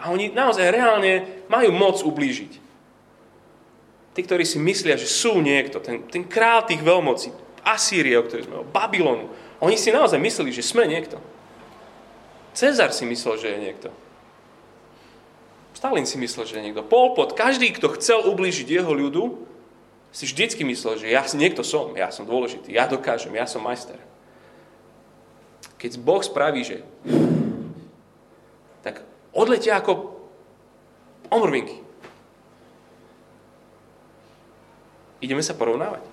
A 0.01 0.11
oni 0.11 0.33
naozaj 0.33 0.75
reálne 0.75 1.45
majú 1.47 1.71
moc 1.71 2.01
ublížiť. 2.01 2.66
Tí, 4.17 4.25
ktorí 4.25 4.49
si 4.49 4.57
myslia, 4.57 4.97
že 4.97 5.05
sú 5.05 5.37
niekto, 5.45 5.77
ten, 5.77 6.01
ten 6.09 6.25
král 6.25 6.65
tých 6.65 6.81
veľmocí, 6.81 7.29
Asýrie, 7.61 8.17
o 8.17 8.25
ktorej 8.25 8.49
sme, 8.49 8.65
o 8.65 8.65
Babylonu, 8.65 9.29
oni 9.61 9.77
si 9.77 9.93
naozaj 9.93 10.17
mysleli, 10.17 10.49
že 10.49 10.65
sme 10.65 10.89
niekto. 10.89 11.21
Cezar 12.57 12.89
si 12.97 13.05
myslel, 13.05 13.37
že 13.37 13.47
je 13.53 13.59
niekto. 13.61 13.89
Stalin 15.77 16.09
si 16.09 16.17
myslel, 16.17 16.49
že 16.49 16.57
je 16.57 16.65
niekto. 16.65 16.81
Pol 16.81 17.13
Pot, 17.13 17.37
každý, 17.37 17.69
kto 17.69 17.93
chcel 17.93 18.25
ublížiť 18.25 18.81
jeho 18.81 18.89
ľudu, 18.89 19.45
si 20.09 20.25
vždycky 20.25 20.65
myslel, 20.65 20.97
že 20.97 21.13
ja 21.13 21.21
niekto 21.37 21.61
som, 21.61 21.93
ja 21.93 22.09
som 22.09 22.25
dôležitý, 22.25 22.73
ja 22.73 22.89
dokážem, 22.89 23.37
ja 23.37 23.45
som 23.45 23.61
majster. 23.61 24.01
Keď 25.77 26.01
Boh 26.01 26.25
spraví, 26.25 26.65
že 26.65 26.81
tak 28.81 29.05
odletia 29.29 29.77
ako 29.77 30.17
omrvinky. 31.29 31.85
Ideme 35.17 35.41
sa 35.41 35.57
porovnávať. 35.57 36.05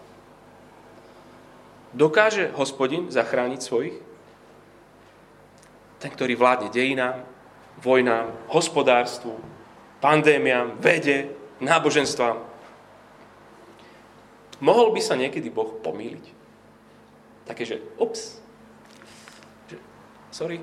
Dokáže 1.94 2.50
hospodin 2.58 3.06
zachrániť 3.12 3.60
svojich? 3.62 3.96
Ten, 6.02 6.10
ktorý 6.10 6.34
vládne 6.34 6.68
dejinám, 6.74 7.22
vojnám, 7.80 8.34
hospodárstvu, 8.50 9.38
pandémiám, 10.02 10.76
vede, 10.82 11.32
náboženstvám. 11.62 12.42
Mohol 14.58 14.88
by 14.96 15.00
sa 15.00 15.14
niekedy 15.14 15.48
Boh 15.48 15.80
pomýliť? 15.80 16.26
Také, 17.44 17.62
že 17.68 17.80
ups, 18.00 18.40
sorry. 20.34 20.58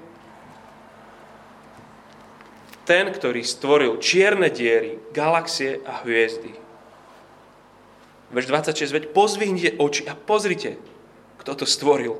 Ten, 2.84 3.08
ktorý 3.08 3.46
stvoril 3.46 4.02
čierne 4.04 4.52
diery, 4.52 5.00
galaxie 5.16 5.80
a 5.88 6.04
hviezdy. 6.04 6.61
Verš 8.32 8.48
26, 8.48 8.96
veď 8.96 9.04
pozvihnite 9.12 9.76
oči 9.76 10.08
a 10.08 10.16
pozrite, 10.16 10.80
kto 11.40 11.52
to 11.52 11.66
stvoril. 11.68 12.16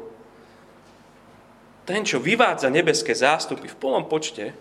Ten, 1.88 2.04
čo 2.04 2.20
vyvádza 2.20 2.68
nebeské 2.68 3.16
zástupy 3.16 3.72
v 3.72 3.80
plnom 3.80 4.06
počte, 4.06 4.54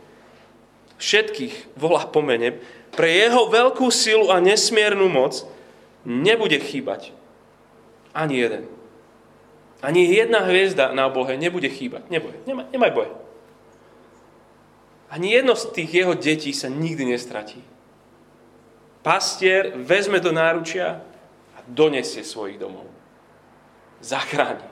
všetkých 1.02 1.74
volá 1.74 2.06
po 2.06 2.22
mene, 2.22 2.58
pre 2.94 3.10
jeho 3.10 3.50
veľkú 3.50 3.90
silu 3.90 4.30
a 4.30 4.38
nesmiernu 4.38 5.10
moc 5.10 5.42
nebude 6.06 6.58
chýbať 6.58 7.14
ani 8.14 8.38
jeden. 8.38 8.64
Ani 9.80 10.12
jedna 10.12 10.44
hviezda 10.44 10.92
na 10.92 11.08
obohe 11.08 11.40
nebude 11.40 11.68
chýbať. 11.72 12.04
Neboj, 12.12 12.34
nemaj, 12.44 12.66
nemaj 12.68 12.90
boj. 12.92 13.08
Ani 15.10 15.32
jedno 15.32 15.56
z 15.56 15.72
tých 15.72 15.90
jeho 16.04 16.14
detí 16.14 16.52
sa 16.52 16.68
nikdy 16.68 17.16
nestratí. 17.16 17.64
Pastier 19.00 19.72
vezme 19.80 20.20
do 20.20 20.30
náručia 20.30 21.00
a 21.60 21.62
donesie 21.68 22.24
svojich 22.24 22.56
domov. 22.56 22.88
Zachráni. 24.00 24.64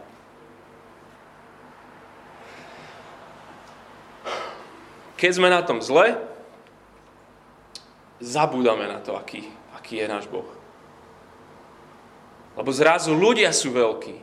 Keď 5.21 5.31
sme 5.37 5.53
na 5.53 5.61
tom 5.61 5.85
zle, 5.85 6.17
zabúdame 8.23 8.89
na 8.89 9.03
to, 9.05 9.13
aký, 9.19 9.45
aký 9.77 10.01
je 10.01 10.07
náš 10.09 10.25
Boh. 10.33 10.49
Lebo 12.57 12.71
zrazu 12.73 13.13
ľudia 13.13 13.53
sú 13.53 13.69
veľkí. 13.75 14.17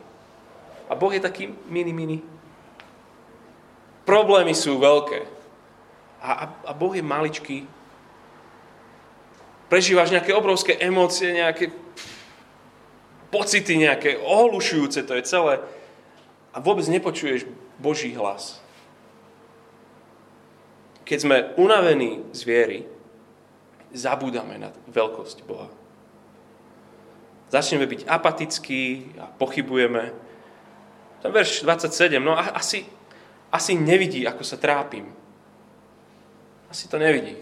A 0.90 0.92
Boh 0.98 1.12
je 1.14 1.22
taký 1.22 1.54
mini, 1.70 1.94
mini. 1.94 2.18
Problémy 4.08 4.56
sú 4.56 4.80
veľké. 4.82 5.20
A, 6.18 6.30
a, 6.32 6.44
a 6.66 6.72
Boh 6.74 6.90
je 6.96 7.04
maličký. 7.04 7.58
Prežívaš 9.70 10.10
nejaké 10.10 10.32
obrovské 10.34 10.78
emócie, 10.78 11.30
nejaké 11.30 11.85
pocity, 13.28 13.78
nejaké 13.78 14.18
ohlušujúce, 14.18 15.02
to 15.06 15.12
je 15.18 15.24
celé. 15.26 15.60
A 16.52 16.62
vôbec 16.62 16.86
nepočuješ 16.88 17.48
Boží 17.80 18.16
hlas 18.16 18.64
keď 21.06 21.18
sme 21.22 21.36
unavení 21.54 22.26
z 22.34 22.40
viery, 22.42 22.78
zabúdame 23.94 24.58
na 24.58 24.74
veľkosť 24.90 25.46
Boha. 25.46 25.70
Začneme 27.46 27.86
byť 27.86 28.10
apatickí 28.10 29.14
a 29.22 29.30
pochybujeme. 29.30 30.10
Ten 31.22 31.30
verš 31.30 31.62
27, 31.62 32.18
no 32.18 32.34
asi, 32.34 32.82
asi 33.54 33.78
nevidí, 33.78 34.26
ako 34.26 34.42
sa 34.42 34.58
trápim. 34.58 35.06
Asi 36.66 36.90
to 36.90 36.98
nevidí. 36.98 37.38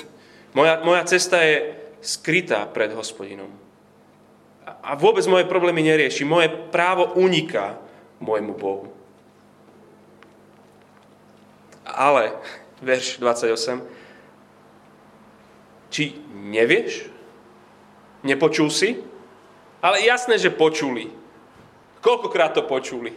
Moja, 0.53 0.85
moja 0.85 1.09
cesta 1.09 1.41
je 1.41 1.73
skrytá 2.05 2.69
pred 2.69 2.93
hospodinom. 2.93 3.49
A, 4.85 5.01
vôbec 5.01 5.25
moje 5.25 5.49
problémy 5.49 5.81
nerieši. 5.81 6.29
Moje 6.29 6.53
právo 6.69 7.17
uniká 7.17 7.81
môjmu 8.21 8.53
Bohu. 8.53 8.93
Ale 11.89 12.37
verš 12.85 13.17
28. 13.17 13.81
Či 15.89 16.21
nevieš? 16.37 17.09
Nepočul 18.25 18.69
si? 18.69 19.01
Ale 19.81 20.05
jasné, 20.05 20.37
že 20.41 20.53
počuli. 20.53 21.09
Koľkokrát 22.05 22.57
to 22.57 22.65
počuli? 22.65 23.13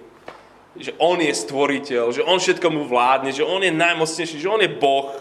Že 0.78 0.96
on 1.00 1.20
je 1.20 1.32
stvoriteľ, 1.34 2.06
že 2.16 2.24
on 2.24 2.40
všetkomu 2.40 2.88
vládne, 2.88 3.36
že 3.36 3.44
on 3.44 3.64
je 3.64 3.72
najmocnejší, 3.72 4.40
že 4.40 4.52
on 4.52 4.62
je 4.64 4.72
Boh. 4.72 5.16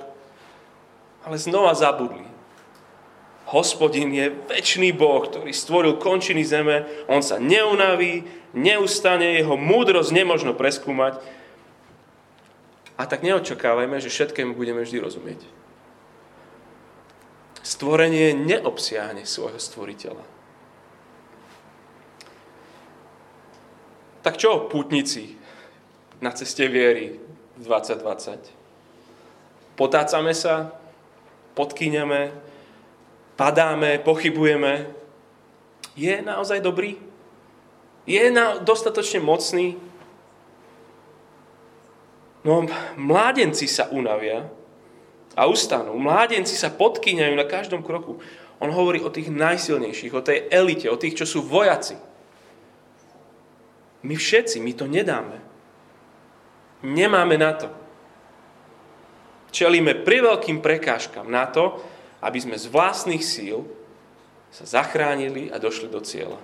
Ale 1.27 1.39
znova 1.39 1.75
zabudli. 1.75 2.36
Hospodin 3.47 4.11
je 4.11 4.35
väčší 4.51 4.91
Boh, 4.91 5.23
ktorý 5.23 5.55
stvoril 5.55 6.03
končiny 6.03 6.43
zeme, 6.43 6.83
on 7.07 7.23
sa 7.23 7.39
neunaví, 7.39 8.27
neustane, 8.59 9.39
jeho 9.39 9.55
múdrosť 9.55 10.11
nemožno 10.11 10.51
preskúmať 10.59 11.23
a 12.99 13.07
tak 13.07 13.23
neočakávajme, 13.23 14.03
že 14.03 14.11
všetkému 14.11 14.59
budeme 14.59 14.83
vždy 14.83 14.99
rozumieť. 14.99 15.47
Stvorenie 17.63 18.35
neobsiahne 18.35 19.23
svojho 19.23 19.63
stvoriteľa. 19.63 20.27
Tak 24.27 24.43
čo, 24.43 24.67
pútnici 24.67 25.39
na 26.19 26.35
ceste 26.35 26.67
viery 26.67 27.23
v 27.55 27.63
2020? 27.63 29.79
Potácame 29.79 30.35
sa, 30.35 30.75
podkýňame, 31.55 32.35
padáme, 33.37 34.01
pochybujeme. 34.01 34.91
Je 35.97 36.21
naozaj 36.25 36.61
dobrý? 36.61 36.97
Je 38.09 38.31
na, 38.33 38.61
dostatočne 38.61 39.21
mocný? 39.21 39.77
No 42.47 42.63
mládenci 42.95 43.67
sa 43.67 43.91
unavia 43.91 44.47
a 45.35 45.51
ustanú. 45.51 45.99
Mládenci 45.99 46.55
sa 46.55 46.71
podkýňajú 46.71 47.35
na 47.35 47.45
každom 47.45 47.83
kroku. 47.83 48.23
On 48.63 48.71
hovorí 48.73 49.03
o 49.03 49.13
tých 49.13 49.29
najsilnejších, 49.29 50.15
o 50.15 50.25
tej 50.25 50.49
elite, 50.49 50.89
o 50.89 50.97
tých, 50.97 51.19
čo 51.21 51.27
sú 51.27 51.45
vojaci. 51.45 51.99
My 54.07 54.15
všetci, 54.15 54.63
my 54.63 54.73
to 54.73 54.87
nedáme. 54.87 55.37
Nemáme 56.87 57.35
na 57.35 57.53
to. 57.59 57.69
Čelíme 59.51 59.99
pri 60.07 60.23
veľkým 60.23 60.63
prekážkam 60.63 61.27
na 61.27 61.51
to, 61.51 61.83
aby 62.27 62.39
sme 62.43 62.59
z 62.59 62.67
vlastných 62.67 63.23
síl 63.23 63.63
sa 64.51 64.83
zachránili 64.83 65.47
a 65.55 65.63
došli 65.63 65.87
do 65.87 66.03
cieľa. 66.03 66.43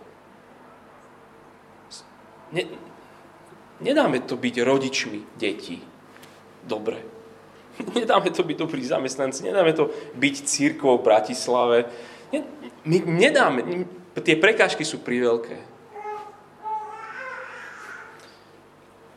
Ne, 2.55 2.71
nedáme 3.83 4.23
to 4.23 4.39
byť 4.39 4.55
rodičmi 4.63 5.21
detí. 5.35 5.83
Dobre. 6.63 7.03
Nedáme 7.99 8.31
to 8.31 8.45
byť 8.45 8.57
dobrí 8.61 8.85
zamestnanci, 8.85 9.49
nedáme 9.49 9.73
to 9.73 9.89
byť 10.15 10.35
církvou 10.45 11.01
v 11.01 11.07
Bratislave. 11.09 11.89
My 12.85 12.97
nedáme, 13.01 13.89
tie 14.21 14.37
prekážky 14.37 14.85
sú 14.85 15.01
priveľké. 15.01 15.57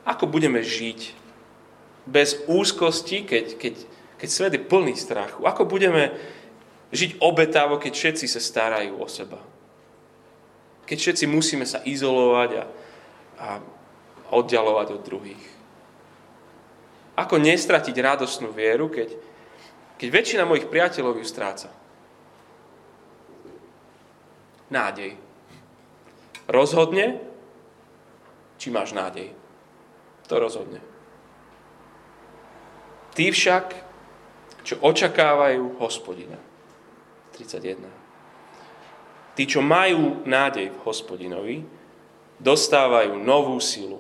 Ako 0.07 0.23
budeme 0.29 0.63
žiť 0.63 1.11
bez 2.07 2.39
úzkosti, 2.47 3.27
keď, 3.27 3.59
keď, 3.59 3.75
keď 4.21 4.29
svet 4.29 4.53
je 4.55 4.61
plný 4.63 4.95
strachu? 4.95 5.43
Ako 5.43 5.67
budeme 5.67 6.15
žiť 6.93 7.21
obetavo, 7.21 7.81
keď 7.81 7.93
všetci 7.93 8.25
sa 8.29 8.41
starajú 8.41 8.99
o 8.99 9.07
seba? 9.09 9.41
Keď 10.85 10.97
všetci 11.01 11.25
musíme 11.25 11.65
sa 11.65 11.81
izolovať 11.81 12.49
a, 12.61 12.63
a 13.41 13.47
oddialovať 14.33 14.87
od 14.93 15.01
druhých? 15.01 15.45
Ako 17.15 17.39
nestratiť 17.41 17.95
radosnú 17.95 18.51
vieru, 18.51 18.91
keď, 18.91 19.15
keď 19.97 20.07
väčšina 20.11 20.43
mojich 20.43 20.67
priateľov 20.67 21.17
ju 21.17 21.25
stráca? 21.25 21.71
Nádej. 24.69 25.15
Rozhodne, 26.45 27.17
či 28.61 28.69
máš 28.69 28.93
nádej. 28.93 29.33
To 30.29 30.35
rozhodne. 30.37 30.81
Tí 33.15 33.31
však, 33.31 33.65
čo 34.67 34.75
očakávajú 34.83 35.79
hospodina. 35.79 36.35
31. 37.35 37.83
Tí, 39.35 39.43
čo 39.43 39.59
majú 39.59 40.23
nádej 40.23 40.71
v 40.71 40.79
hospodinovi, 40.87 41.57
dostávajú 42.39 43.19
novú 43.19 43.59
silu 43.59 43.99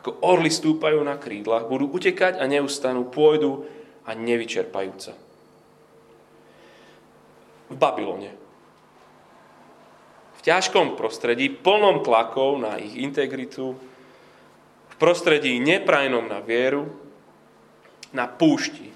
ako 0.00 0.24
orly 0.24 0.48
stúpajú 0.48 0.96
na 1.04 1.20
krídlach, 1.20 1.68
budú 1.68 1.92
utekať 1.92 2.40
a 2.40 2.48
neustanú, 2.48 3.12
pôjdu 3.12 3.68
a 4.08 4.16
nevyčerpajúca. 4.16 5.12
V 7.68 7.76
Babylone. 7.76 8.32
V 10.34 10.40
ťažkom 10.40 10.96
prostredí, 10.96 11.52
plnom 11.52 12.00
tlakov 12.00 12.64
na 12.64 12.80
ich 12.80 12.96
integritu, 12.96 13.76
v 14.88 14.94
prostredí 14.96 15.60
neprajnom 15.60 16.24
na 16.24 16.40
vieru, 16.40 16.88
na 18.16 18.24
púšti. 18.24 18.88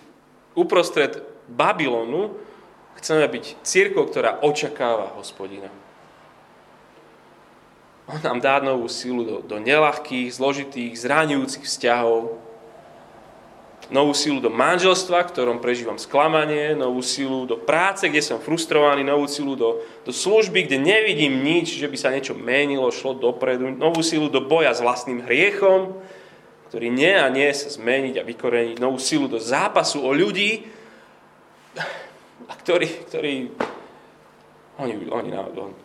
Uprostred 0.56 1.20
Babylonu 1.52 2.32
chceme 2.98 3.26
byť 3.28 3.44
církou, 3.62 4.06
ktorá 4.06 4.42
očakáva 4.42 5.14
hospodina. 5.18 5.70
On 8.04 8.20
nám 8.20 8.38
dá 8.44 8.60
novú 8.60 8.84
silu 8.92 9.24
do, 9.24 9.36
do 9.40 9.56
nelahkých, 9.56 10.28
zložitých, 10.28 10.92
zraňujúcich 11.00 11.64
vzťahov, 11.64 12.36
novú 13.92 14.16
silu 14.16 14.40
do 14.40 14.48
manželstva, 14.48 15.24
v 15.24 15.32
ktorom 15.32 15.58
prežívam 15.60 16.00
sklamanie, 16.00 16.72
novú 16.72 17.04
silu 17.04 17.44
do 17.44 17.56
práce, 17.60 18.08
kde 18.08 18.24
som 18.24 18.40
frustrovaný, 18.40 19.04
novú 19.04 19.28
silu 19.28 19.56
do, 19.56 19.84
do 20.04 20.12
služby, 20.12 20.64
kde 20.64 20.80
nevidím 20.80 21.44
nič, 21.44 21.76
že 21.76 21.88
by 21.88 21.96
sa 21.96 22.12
niečo 22.12 22.32
menilo, 22.32 22.88
šlo 22.92 23.16
dopredu, 23.16 23.72
novú 23.72 24.00
silu 24.00 24.32
do 24.32 24.40
boja 24.40 24.72
s 24.72 24.80
vlastným 24.80 25.24
hriechom, 25.24 26.00
ktorý 26.72 26.88
nie 26.88 27.12
a 27.12 27.28
nie 27.28 27.48
sa 27.52 27.68
zmeniť 27.72 28.20
a 28.20 28.26
vykoreniť, 28.26 28.76
novú 28.80 28.96
silu 28.96 29.28
do 29.28 29.36
zápasu 29.36 30.00
o 30.00 30.10
ľudí, 30.12 30.64
a 32.48 32.52
ktorí, 32.52 32.88
ktorí 33.08 33.34
oni, 34.78 34.94
oni, 35.06 35.30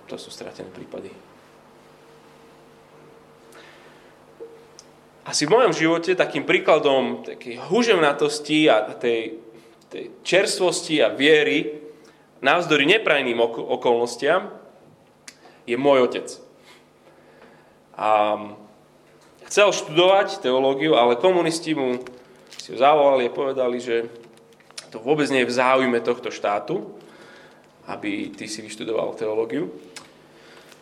to 0.09 0.15
sú 0.17 0.33
stratené 0.33 0.69
prípady. 0.73 1.29
asi 5.29 5.45
v 5.45 5.53
mojom 5.53 5.73
živote 5.77 6.17
takým 6.17 6.41
príkladom 6.41 7.21
takej 7.21 7.61
huževnatosti 7.69 8.65
a 8.65 8.89
tej, 8.97 9.37
tej 9.93 10.09
čerstvosti 10.25 10.97
a 11.05 11.13
viery 11.13 11.85
navzdory 12.41 12.89
neprajným 12.89 13.37
okolnostiam 13.45 14.49
je 15.69 15.77
môj 15.77 16.09
otec. 16.09 16.27
A 17.93 18.09
chcel 19.45 19.69
študovať 19.69 20.41
teológiu, 20.41 20.97
ale 20.97 21.19
komunisti 21.19 21.77
mu 21.77 22.01
si 22.57 22.73
ho 22.73 22.77
zavolali 22.81 23.29
a 23.29 23.35
povedali, 23.35 23.77
že 23.77 24.09
to 24.89 24.97
vôbec 24.97 25.29
nie 25.29 25.45
je 25.45 25.49
v 25.49 25.57
záujme 25.57 25.99
tohto 26.01 26.33
štátu, 26.33 26.89
aby 27.89 28.33
ty 28.33 28.45
si 28.49 28.61
vyštudoval 28.61 29.17
teológiu. 29.17 29.69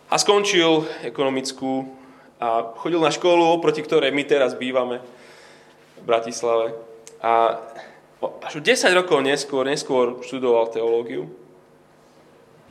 A 0.07 0.15
skončil 0.15 0.87
ekonomickú 1.03 1.91
a 2.39 2.71
chodil 2.79 3.03
na 3.03 3.11
školu, 3.11 3.43
oproti 3.43 3.83
ktorej 3.83 4.15
my 4.15 4.23
teraz 4.23 4.55
bývame 4.55 5.03
v 5.99 6.03
Bratislave. 6.07 6.71
A 7.19 7.59
až 8.43 8.63
10 8.63 8.93
rokov 8.95 9.19
neskôr, 9.19 9.67
neskôr 9.67 10.23
študoval 10.23 10.71
teológiu. 10.71 11.27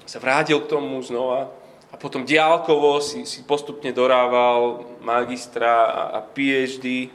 Sa 0.07 0.22
vrátil 0.22 0.62
k 0.62 0.70
tomu 0.70 1.03
znova 1.03 1.51
a 1.90 1.94
potom 1.99 2.22
diálkovo 2.22 3.03
si, 3.03 3.27
si 3.27 3.42
postupne 3.42 3.90
dorával 3.90 4.87
magistra 5.03 5.90
a, 5.90 6.03
a 6.14 6.20
PhD. 6.22 7.11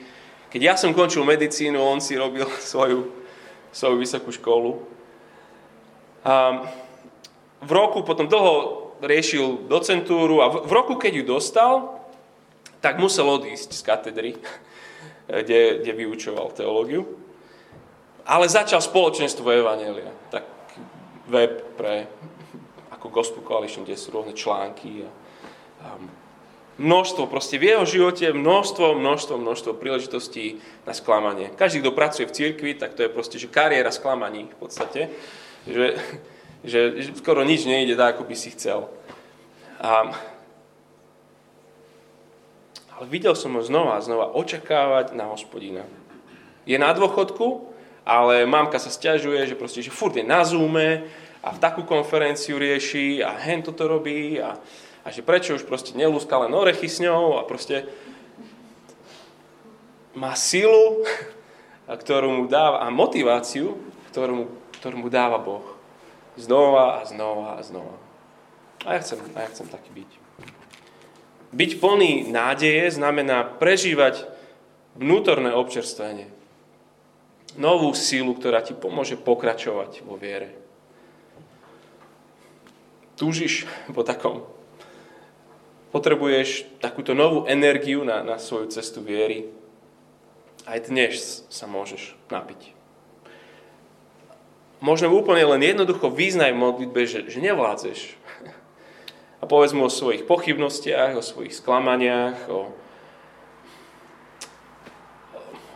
Keď 0.51 0.61
ja 0.61 0.75
som 0.75 0.91
končil 0.91 1.23
medicínu, 1.23 1.79
on 1.79 2.03
si 2.03 2.19
robil 2.19 2.45
svoju, 2.71 3.20
svoju 3.71 3.97
vysokú 3.99 4.31
školu. 4.31 4.83
A 6.21 6.63
v 7.61 7.71
roku 7.71 8.05
potom 8.05 8.29
dlho 8.29 8.55
riešil 9.01 9.65
docentúru 9.65 10.45
a 10.45 10.51
v, 10.51 10.71
roku, 10.71 10.95
keď 10.95 11.11
ju 11.21 11.23
dostal, 11.25 11.73
tak 12.81 13.01
musel 13.01 13.25
odísť 13.25 13.73
z 13.73 13.81
katedry, 13.81 14.31
kde, 15.41 15.81
kde 15.81 15.91
vyučoval 15.97 16.53
teológiu. 16.53 17.07
Ale 18.21 18.45
začal 18.45 18.85
spoločenstvo 18.85 19.49
Evangelia. 19.49 20.13
Tak 20.29 20.45
web 21.25 21.73
pre 21.73 22.05
ako 22.93 23.09
Gospel 23.09 23.41
Coalition, 23.41 23.81
kde 23.81 23.97
sú 23.97 24.13
rôzne 24.13 24.37
články 24.37 25.01
a, 25.01 25.09
a 25.81 25.87
množstvo, 26.81 27.29
proste 27.29 27.61
v 27.61 27.77
jeho 27.77 27.85
živote 27.85 28.33
množstvo, 28.33 28.97
množstvo, 28.97 29.37
množstvo 29.37 29.71
príležitostí 29.77 30.57
na 30.89 30.97
sklamanie. 30.97 31.53
Každý, 31.53 31.85
kto 31.85 31.93
pracuje 31.93 32.25
v 32.25 32.33
cirkvi, 32.33 32.73
tak 32.73 32.97
to 32.97 33.05
je 33.05 33.13
proste, 33.13 33.37
že 33.37 33.45
kariéra 33.45 33.93
sklamaní 33.93 34.49
v 34.49 34.57
podstate, 34.57 35.13
že, 35.69 36.01
že, 36.65 37.05
že 37.05 37.09
skoro 37.21 37.45
nič 37.45 37.69
nejde 37.69 37.93
tak, 37.93 38.17
ako 38.17 38.25
by 38.25 38.35
si 38.35 38.49
chcel. 38.57 38.89
A 39.77 40.09
ale 43.01 43.09
videl 43.09 43.33
som 43.33 43.57
ho 43.57 43.65
znova 43.65 43.97
a 43.97 44.05
znova 44.05 44.29
očakávať 44.37 45.17
na 45.17 45.25
hospodina. 45.33 45.81
Je 46.69 46.77
na 46.77 46.93
dôchodku, 46.93 47.65
ale 48.05 48.45
mamka 48.45 48.77
sa 48.77 48.93
stiažuje, 48.93 49.41
že 49.49 49.57
proste, 49.57 49.81
že 49.81 49.89
furt 49.89 50.13
je 50.13 50.21
na 50.21 50.45
Zoome 50.45 51.09
a 51.41 51.49
v 51.49 51.57
takú 51.57 51.81
konferenciu 51.81 52.61
rieši 52.61 53.25
a 53.25 53.33
hen 53.33 53.65
toto 53.65 53.89
robí 53.89 54.37
a, 54.37 54.53
a 55.01 55.09
že 55.09 55.25
prečo 55.25 55.57
už 55.57 55.65
proste 55.65 55.97
nelúska 55.97 56.37
len 56.37 56.53
orechy 56.53 56.85
s 56.85 57.01
ňou 57.01 57.41
a 57.41 57.47
proste 57.47 57.89
má 60.13 60.35
silu, 60.37 61.01
ktorú 61.87 62.29
mu 62.29 62.43
dáva 62.45 62.85
a 62.85 62.93
motiváciu, 62.93 63.79
ktorú 64.13 64.33
mu, 64.33 64.45
ktorú 64.79 64.95
mu 65.01 65.07
dáva 65.09 65.41
Boh. 65.41 65.65
Znova 66.37 67.01
a 67.01 67.07
znova 67.07 67.57
a 67.57 67.61
znova. 67.63 67.95
A 68.87 68.97
ja 68.97 68.99
chcem, 69.03 69.19
a 69.35 69.43
ja 69.43 69.49
chcem 69.51 69.67
taký 69.67 69.91
byť. 69.93 70.11
Byť 71.51 71.71
plný 71.83 72.31
nádeje 72.31 72.95
znamená 72.95 73.43
prežívať 73.43 74.23
vnútorné 74.95 75.51
občerstvenie. 75.51 76.31
Novú 77.59 77.91
sílu, 77.91 78.31
ktorá 78.31 78.63
ti 78.63 78.71
pomôže 78.71 79.19
pokračovať 79.19 80.07
vo 80.07 80.15
viere. 80.15 80.55
Túžiš 83.19 83.67
po 83.91 84.07
takom. 84.07 84.47
Potrebuješ 85.91 86.79
takúto 86.79 87.11
novú 87.11 87.43
energiu 87.47 88.07
na, 88.07 88.23
na 88.23 88.39
svoju 88.39 88.71
cestu 88.71 89.03
viery. 89.03 89.51
Aj 90.63 90.79
dnes 90.79 91.43
sa 91.51 91.67
môžeš 91.67 92.15
napiť. 92.31 92.71
Možno 94.81 95.13
úplne 95.13 95.45
len 95.45 95.61
jednoducho 95.61 96.09
význaj 96.09 96.57
modlitbe, 96.57 97.05
že, 97.05 97.29
že 97.29 97.37
nevládzeš 97.37 98.17
a 99.41 99.43
povedz 99.49 99.73
mu 99.73 99.89
o 99.89 99.91
svojich 99.91 100.29
pochybnostiach, 100.29 101.17
o 101.17 101.25
svojich 101.25 101.57
sklamaniach, 101.57 102.45
o, 102.49 102.69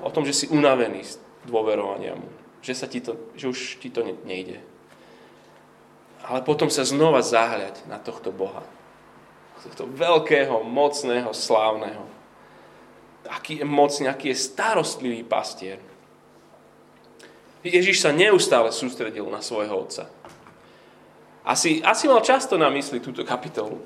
o 0.05 0.09
tom, 0.13 0.21
že 0.23 0.37
si 0.37 0.45
unavený 0.53 1.01
z 1.01 1.17
dôverovania 1.49 2.13
mu. 2.13 2.29
Že, 2.61 2.73
sa 2.77 2.87
ti 2.89 3.01
to, 3.01 3.17
že 3.33 3.45
už 3.49 3.59
ti 3.81 3.89
to 3.89 4.05
nejde. 4.25 4.61
Ale 6.25 6.41
potom 6.41 6.69
sa 6.69 6.85
znova 6.85 7.21
zahľať 7.21 7.85
na 7.89 8.01
tohto 8.01 8.29
Boha. 8.33 8.65
Tohto 9.63 9.87
veľkého, 9.87 10.63
mocného, 10.65 11.31
slávneho. 11.31 12.03
Aký 13.29 13.61
je 13.61 13.65
mocný, 13.65 14.05
aký 14.09 14.35
je 14.35 14.43
starostlivý 14.43 15.25
pastier. 15.25 15.81
Ježiš 17.65 18.05
sa 18.05 18.13
neustále 18.13 18.69
sústredil 18.69 19.25
na 19.25 19.41
svojho 19.41 19.73
otca. 19.73 20.05
Asi, 21.41 21.81
asi 21.81 22.05
mal 22.05 22.21
často 22.21 22.57
na 22.57 22.69
mysli 22.69 23.01
túto 23.01 23.25
kapitolu. 23.25 23.81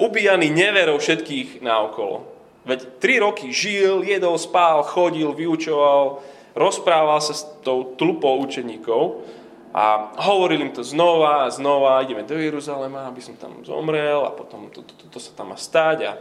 Ubíjaný 0.00 0.48
neverou 0.48 0.96
všetkých 0.96 1.60
naokolo. 1.60 2.24
Veď 2.64 3.00
tri 3.00 3.20
roky 3.20 3.52
žil, 3.52 4.04
jedol, 4.04 4.36
spál, 4.40 4.84
chodil, 4.84 5.32
vyučoval, 5.32 6.20
rozprával 6.56 7.20
sa 7.20 7.36
s 7.36 7.44
tou 7.60 7.96
tlupou 7.96 8.40
učeníkov 8.44 9.24
a 9.70 10.10
hovoril 10.18 10.66
im 10.66 10.74
to 10.74 10.82
znova 10.82 11.46
a 11.46 11.52
znova, 11.54 12.02
ideme 12.02 12.26
do 12.26 12.34
Jeruzalema, 12.34 13.06
aby 13.06 13.22
som 13.22 13.38
tam 13.38 13.62
zomrel 13.62 14.26
a 14.26 14.34
potom 14.34 14.66
to, 14.66 14.82
to, 14.82 14.92
to, 14.98 15.04
to 15.06 15.18
sa 15.22 15.30
tam 15.38 15.54
má 15.54 15.58
stať 15.58 15.98
a, 16.10 16.12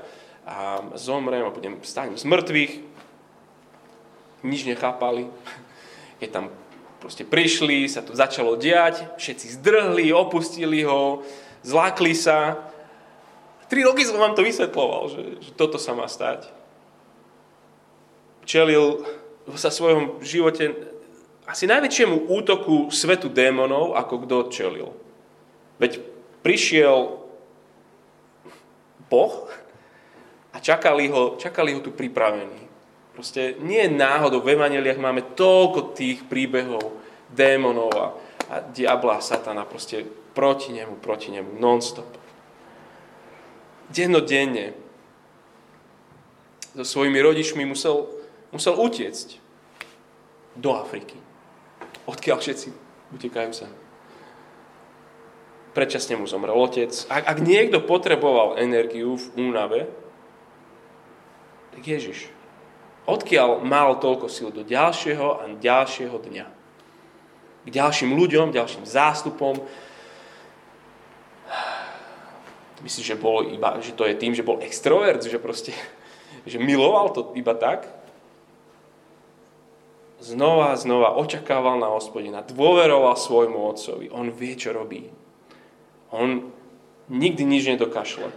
a 0.46 0.56
zomrem 0.94 1.42
a 1.42 1.50
budem 1.50 1.82
stáť 1.82 2.14
z 2.14 2.30
mŕtvych. 2.30 2.74
Nič 4.46 4.70
nechápali. 4.70 5.34
Keď 6.22 6.30
tam 6.30 6.46
proste 7.02 7.26
prišli, 7.26 7.90
sa 7.90 8.06
to 8.06 8.14
začalo 8.14 8.54
diať, 8.54 9.18
všetci 9.18 9.58
zdrhli, 9.58 10.14
opustili 10.14 10.86
ho, 10.86 11.26
zlákli 11.66 12.14
sa. 12.14 12.70
Tri 13.66 13.82
roky 13.82 14.06
som 14.06 14.22
vám 14.22 14.38
to 14.38 14.46
vysvetloval, 14.46 15.10
že, 15.10 15.24
že 15.42 15.52
toto 15.58 15.82
sa 15.82 15.98
má 15.98 16.06
stať. 16.06 16.50
Čelil 18.46 19.06
sa 19.58 19.74
svojom 19.74 20.22
živote 20.22 20.89
asi 21.50 21.66
najväčšiemu 21.66 22.30
útoku 22.30 22.94
svetu 22.94 23.26
démonov, 23.26 23.98
ako 23.98 24.16
kto 24.30 24.38
čelil. 24.54 24.94
Veď 25.82 25.98
prišiel 26.46 27.18
Boh 29.10 29.50
a 30.54 30.58
čakali 30.62 31.10
ho, 31.10 31.42
čakali 31.42 31.74
ho 31.74 31.82
tu 31.82 31.90
pripravení. 31.90 32.70
Proste 33.18 33.58
nie 33.66 33.82
náhodou, 33.90 34.46
v 34.46 34.54
Evaneliach 34.54 35.02
máme 35.02 35.34
toľko 35.34 35.98
tých 35.98 36.30
príbehov 36.30 36.94
démonov 37.34 37.92
a, 37.98 38.08
a 38.54 38.56
diabla 38.62 39.18
a 39.18 39.26
satana 39.26 39.66
proste 39.66 40.06
proti 40.38 40.70
nemu, 40.72 41.02
proti 41.02 41.34
nemu, 41.34 41.58
non-stop. 41.58 42.08
Dennodenne 43.90 44.78
so 46.78 46.86
svojimi 46.86 47.18
rodičmi 47.18 47.66
musel, 47.66 48.06
musel 48.54 48.78
utiecť 48.78 49.42
do 50.54 50.78
Afriky. 50.78 51.18
Odkiaľ 52.10 52.42
všetci 52.42 52.70
utekajú 53.14 53.52
sa. 53.54 53.70
Predčasne 55.78 56.18
mu 56.18 56.26
zomrel 56.26 56.58
otec. 56.58 56.90
Ak, 57.14 57.30
ak 57.30 57.38
niekto 57.46 57.86
potreboval 57.86 58.58
energiu 58.58 59.14
v 59.14 59.26
únave, 59.38 59.86
tak 61.78 61.86
Ježiš 61.86 62.34
odkiaľ 63.10 63.66
mal 63.66 63.98
toľko 63.98 64.30
síl 64.30 64.50
do 64.54 64.62
ďalšieho 64.62 65.28
a 65.42 65.44
ďalšieho 65.58 66.14
dňa. 66.14 66.46
K 67.66 67.68
ďalším 67.74 68.14
ľuďom, 68.14 68.54
ďalším 68.54 68.86
zástupom. 68.86 69.58
Myslím, 72.80 73.04
že, 73.04 73.16
bol 73.20 73.44
iba, 73.50 73.76
že 73.84 73.92
to 73.92 74.08
je 74.08 74.16
tým, 74.16 74.32
že 74.32 74.46
bol 74.46 74.62
extrovert, 74.64 75.20
že 75.26 75.42
proste 75.42 75.74
že 76.50 76.62
miloval 76.62 77.12
to 77.12 77.34
iba 77.34 77.58
tak. 77.58 77.90
Znova 80.20 80.76
a 80.76 80.80
znova 80.80 81.16
očakával 81.16 81.80
na 81.80 81.88
hospodina, 81.96 82.44
dôveroval 82.44 83.16
svojmu 83.16 83.60
otcovi. 83.72 84.12
On 84.12 84.28
vie, 84.28 84.60
čo 84.60 84.76
robí. 84.76 85.08
On 86.12 86.52
nikdy 87.08 87.48
nič 87.48 87.72
nedokašle. 87.72 88.28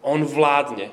On 0.00 0.20
vládne. 0.24 0.88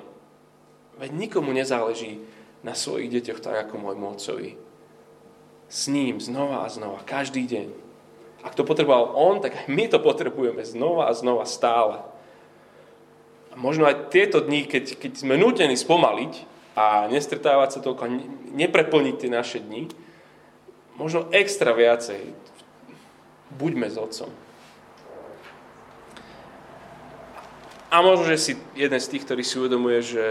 Veď 1.00 1.10
nikomu 1.16 1.56
nezáleží 1.56 2.20
na 2.68 2.76
svojich 2.76 3.08
deťoch 3.08 3.40
tak 3.40 3.56
ako 3.68 3.80
môj 3.80 3.96
otcovi. 3.96 4.60
S 5.72 5.88
ním 5.88 6.20
znova 6.20 6.66
a 6.66 6.68
znova, 6.68 7.00
každý 7.08 7.48
deň. 7.48 7.68
Ak 8.44 8.56
to 8.56 8.68
potreboval 8.68 9.16
on, 9.16 9.40
tak 9.40 9.56
aj 9.56 9.66
my 9.72 9.88
to 9.88 10.00
potrebujeme 10.00 10.64
znova 10.68 11.08
a 11.08 11.16
znova 11.16 11.48
stále. 11.48 12.04
A 13.52 13.56
možno 13.56 13.88
aj 13.88 14.12
tieto 14.12 14.44
dni, 14.44 14.68
keď, 14.68 15.00
keď 15.00 15.12
sme 15.24 15.40
nutení 15.40 15.76
spomaliť 15.80 16.34
a 16.80 17.12
nestretávať 17.12 17.70
sa 17.76 17.80
toľko, 17.84 18.08
nepreplniť 18.56 19.16
tie 19.20 19.28
naše 19.28 19.60
dni, 19.60 19.92
možno 20.96 21.28
extra 21.36 21.76
viacej 21.76 22.32
buďme 23.60 23.92
s 23.92 24.00
otcom. 24.00 24.32
A 27.90 28.06
možno, 28.06 28.30
že 28.30 28.38
si 28.38 28.54
jeden 28.78 29.02
z 29.02 29.10
tých, 29.12 29.26
ktorý 29.26 29.42
si 29.42 29.58
uvedomuje, 29.58 30.00
že, 30.06 30.26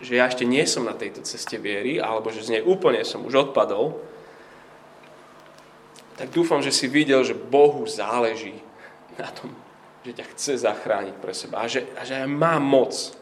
že 0.00 0.16
ja 0.16 0.26
ešte 0.26 0.48
nie 0.48 0.64
som 0.64 0.88
na 0.88 0.96
tejto 0.96 1.20
ceste 1.22 1.60
viery, 1.60 2.00
alebo 2.00 2.32
že 2.32 2.40
z 2.40 2.58
nej 2.58 2.62
úplne 2.64 3.04
som 3.04 3.22
už 3.22 3.52
odpadol, 3.52 4.00
tak 6.16 6.32
dúfam, 6.32 6.64
že 6.64 6.72
si 6.72 6.88
videl, 6.88 7.20
že 7.20 7.36
Bohu 7.36 7.84
záleží 7.84 8.56
na 9.20 9.28
tom, 9.28 9.52
že 10.02 10.16
ťa 10.16 10.24
chce 10.34 10.52
zachrániť 10.64 11.14
pre 11.20 11.36
seba 11.36 11.62
a 11.62 11.68
že, 11.68 11.84
a 11.94 12.02
že 12.02 12.24
aj 12.24 12.28
má 12.32 12.56
moc. 12.56 13.21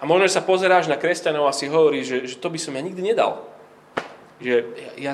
A 0.00 0.08
možno, 0.08 0.24
že 0.24 0.36
sa 0.40 0.44
pozeráš 0.44 0.88
na 0.88 0.96
kresťanov 0.96 1.44
a 1.44 1.52
si 1.52 1.68
hovorí, 1.68 2.00
že, 2.00 2.24
že 2.24 2.40
to 2.40 2.48
by 2.48 2.56
som 2.56 2.72
ja 2.72 2.80
nikdy 2.80 3.04
nedal. 3.04 3.44
Že 4.40 4.56
ja, 4.72 4.92
ja 4.96 5.12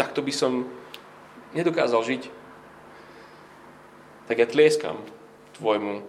takto 0.00 0.24
by 0.24 0.32
som 0.32 0.64
nedokázal 1.52 2.00
žiť. 2.00 2.22
Tak 4.24 4.36
ja 4.40 4.48
tlieskam 4.48 4.96
tvojmu 5.60 6.00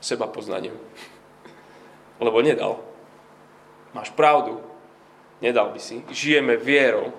seba 0.00 0.24
poznaním. 0.24 0.72
Lebo 2.16 2.40
nedal. 2.40 2.80
Máš 3.92 4.08
pravdu. 4.16 4.64
Nedal 5.44 5.68
by 5.76 5.80
si. 5.82 6.00
Žijeme 6.08 6.56
vierou. 6.56 7.12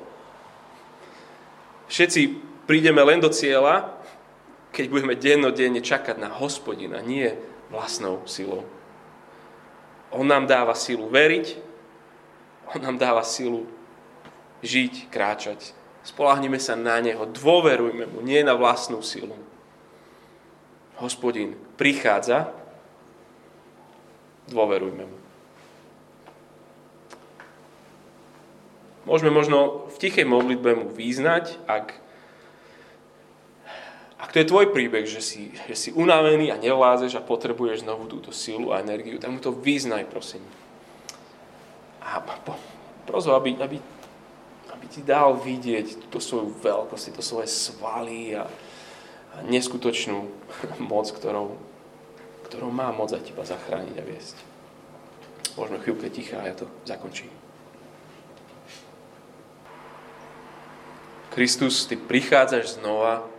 Všetci 1.85 2.21
prídeme 2.65 3.01
len 3.05 3.21
do 3.21 3.29
cieľa, 3.29 3.93
keď 4.73 4.85
budeme 4.89 5.13
dennodenne 5.17 5.81
čakať 5.81 6.21
na 6.21 6.29
hospodina, 6.29 7.01
nie 7.01 7.33
vlastnou 7.73 8.21
silou. 8.29 8.65
On 10.09 10.25
nám 10.25 10.49
dáva 10.49 10.73
silu 10.73 11.05
veriť, 11.09 11.57
on 12.75 12.81
nám 12.81 12.97
dáva 12.97 13.21
silu 13.21 13.69
žiť, 14.65 15.09
kráčať. 15.13 15.73
Spolahnime 16.01 16.57
sa 16.57 16.73
na 16.73 16.97
Neho, 16.97 17.29
dôverujme 17.29 18.09
Mu, 18.09 18.25
nie 18.25 18.41
na 18.41 18.57
vlastnú 18.57 19.03
silu. 19.05 19.37
Hospodin 20.97 21.55
prichádza 21.77 22.59
Dôverujme 24.49 25.05
mu. 25.05 25.17
Môžeme 29.05 29.33
možno 29.33 29.89
v 29.89 29.95
tichej 30.01 30.25
modlitbe 30.25 30.73
mu 30.73 30.85
význať, 30.89 31.57
ak, 31.65 31.97
ak 34.19 34.35
to 34.35 34.43
je 34.43 34.51
tvoj 34.51 34.75
príbeh, 34.75 35.07
že 35.07 35.23
si, 35.23 35.55
že 35.71 35.75
si 35.79 35.89
unavený 35.95 36.51
a 36.51 36.59
nevlázeš 36.59 37.15
a 37.15 37.23
potrebuješ 37.23 37.87
znovu 37.87 38.03
túto 38.11 38.35
silu 38.35 38.75
a 38.75 38.83
energiu, 38.83 39.15
tak 39.15 39.31
mu 39.31 39.39
to 39.39 39.55
význaj, 39.55 40.03
prosím. 40.11 40.43
A 42.03 42.19
po, 42.19 42.59
prozo, 43.07 43.31
aby, 43.31 43.55
aby, 43.55 43.79
aby 44.75 44.85
ti 44.91 45.07
dal 45.07 45.39
vidieť 45.39 46.03
túto 46.03 46.19
svoju 46.19 46.51
veľkosť, 46.51 47.03
tieto 47.07 47.23
svoje 47.23 47.47
svaly 47.47 48.35
a, 48.35 48.43
a 48.43 49.37
neskutočnú 49.47 50.27
moc, 50.91 51.07
ktorou, 51.15 51.55
ktorou 52.51 52.75
má 52.75 52.91
moc 52.91 53.15
za 53.15 53.23
teba 53.23 53.47
zachrániť 53.47 53.95
a 53.95 54.03
viesť. 54.03 54.37
Môžeme 55.55 55.79
chvíľke 55.79 56.11
ticha 56.11 56.43
a 56.43 56.51
ja 56.51 56.55
to 56.59 56.67
zakončím. 56.83 57.31
Kristus, 61.31 61.87
Ty 61.87 61.95
prichádzaš 61.95 62.83
znova 62.83 63.38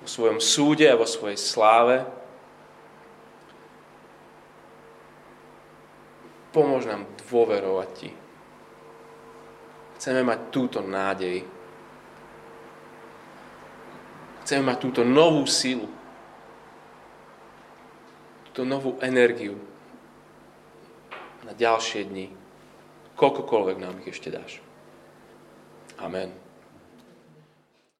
vo 0.00 0.08
svojom 0.08 0.40
súde 0.40 0.88
a 0.88 0.98
vo 0.98 1.04
svojej 1.04 1.36
sláve. 1.36 2.02
Pomôž 6.50 6.88
nám 6.88 7.06
dôverovať 7.28 7.88
Ti. 7.94 8.10
Chceme 10.00 10.24
mať 10.24 10.40
túto 10.50 10.80
nádej. 10.82 11.44
Chceme 14.42 14.72
mať 14.72 14.76
túto 14.82 15.04
novú 15.06 15.46
silu 15.46 16.00
tú 18.60 18.66
novú 18.66 18.98
energiu 19.00 19.56
na 21.46 21.54
ďalšie 21.54 22.12
dni. 22.12 22.28
Koľkokoľvek 23.16 23.76
nám 23.80 24.04
ich 24.04 24.12
ešte 24.12 24.28
dáš. 24.28 24.60
Amen. 25.96 26.49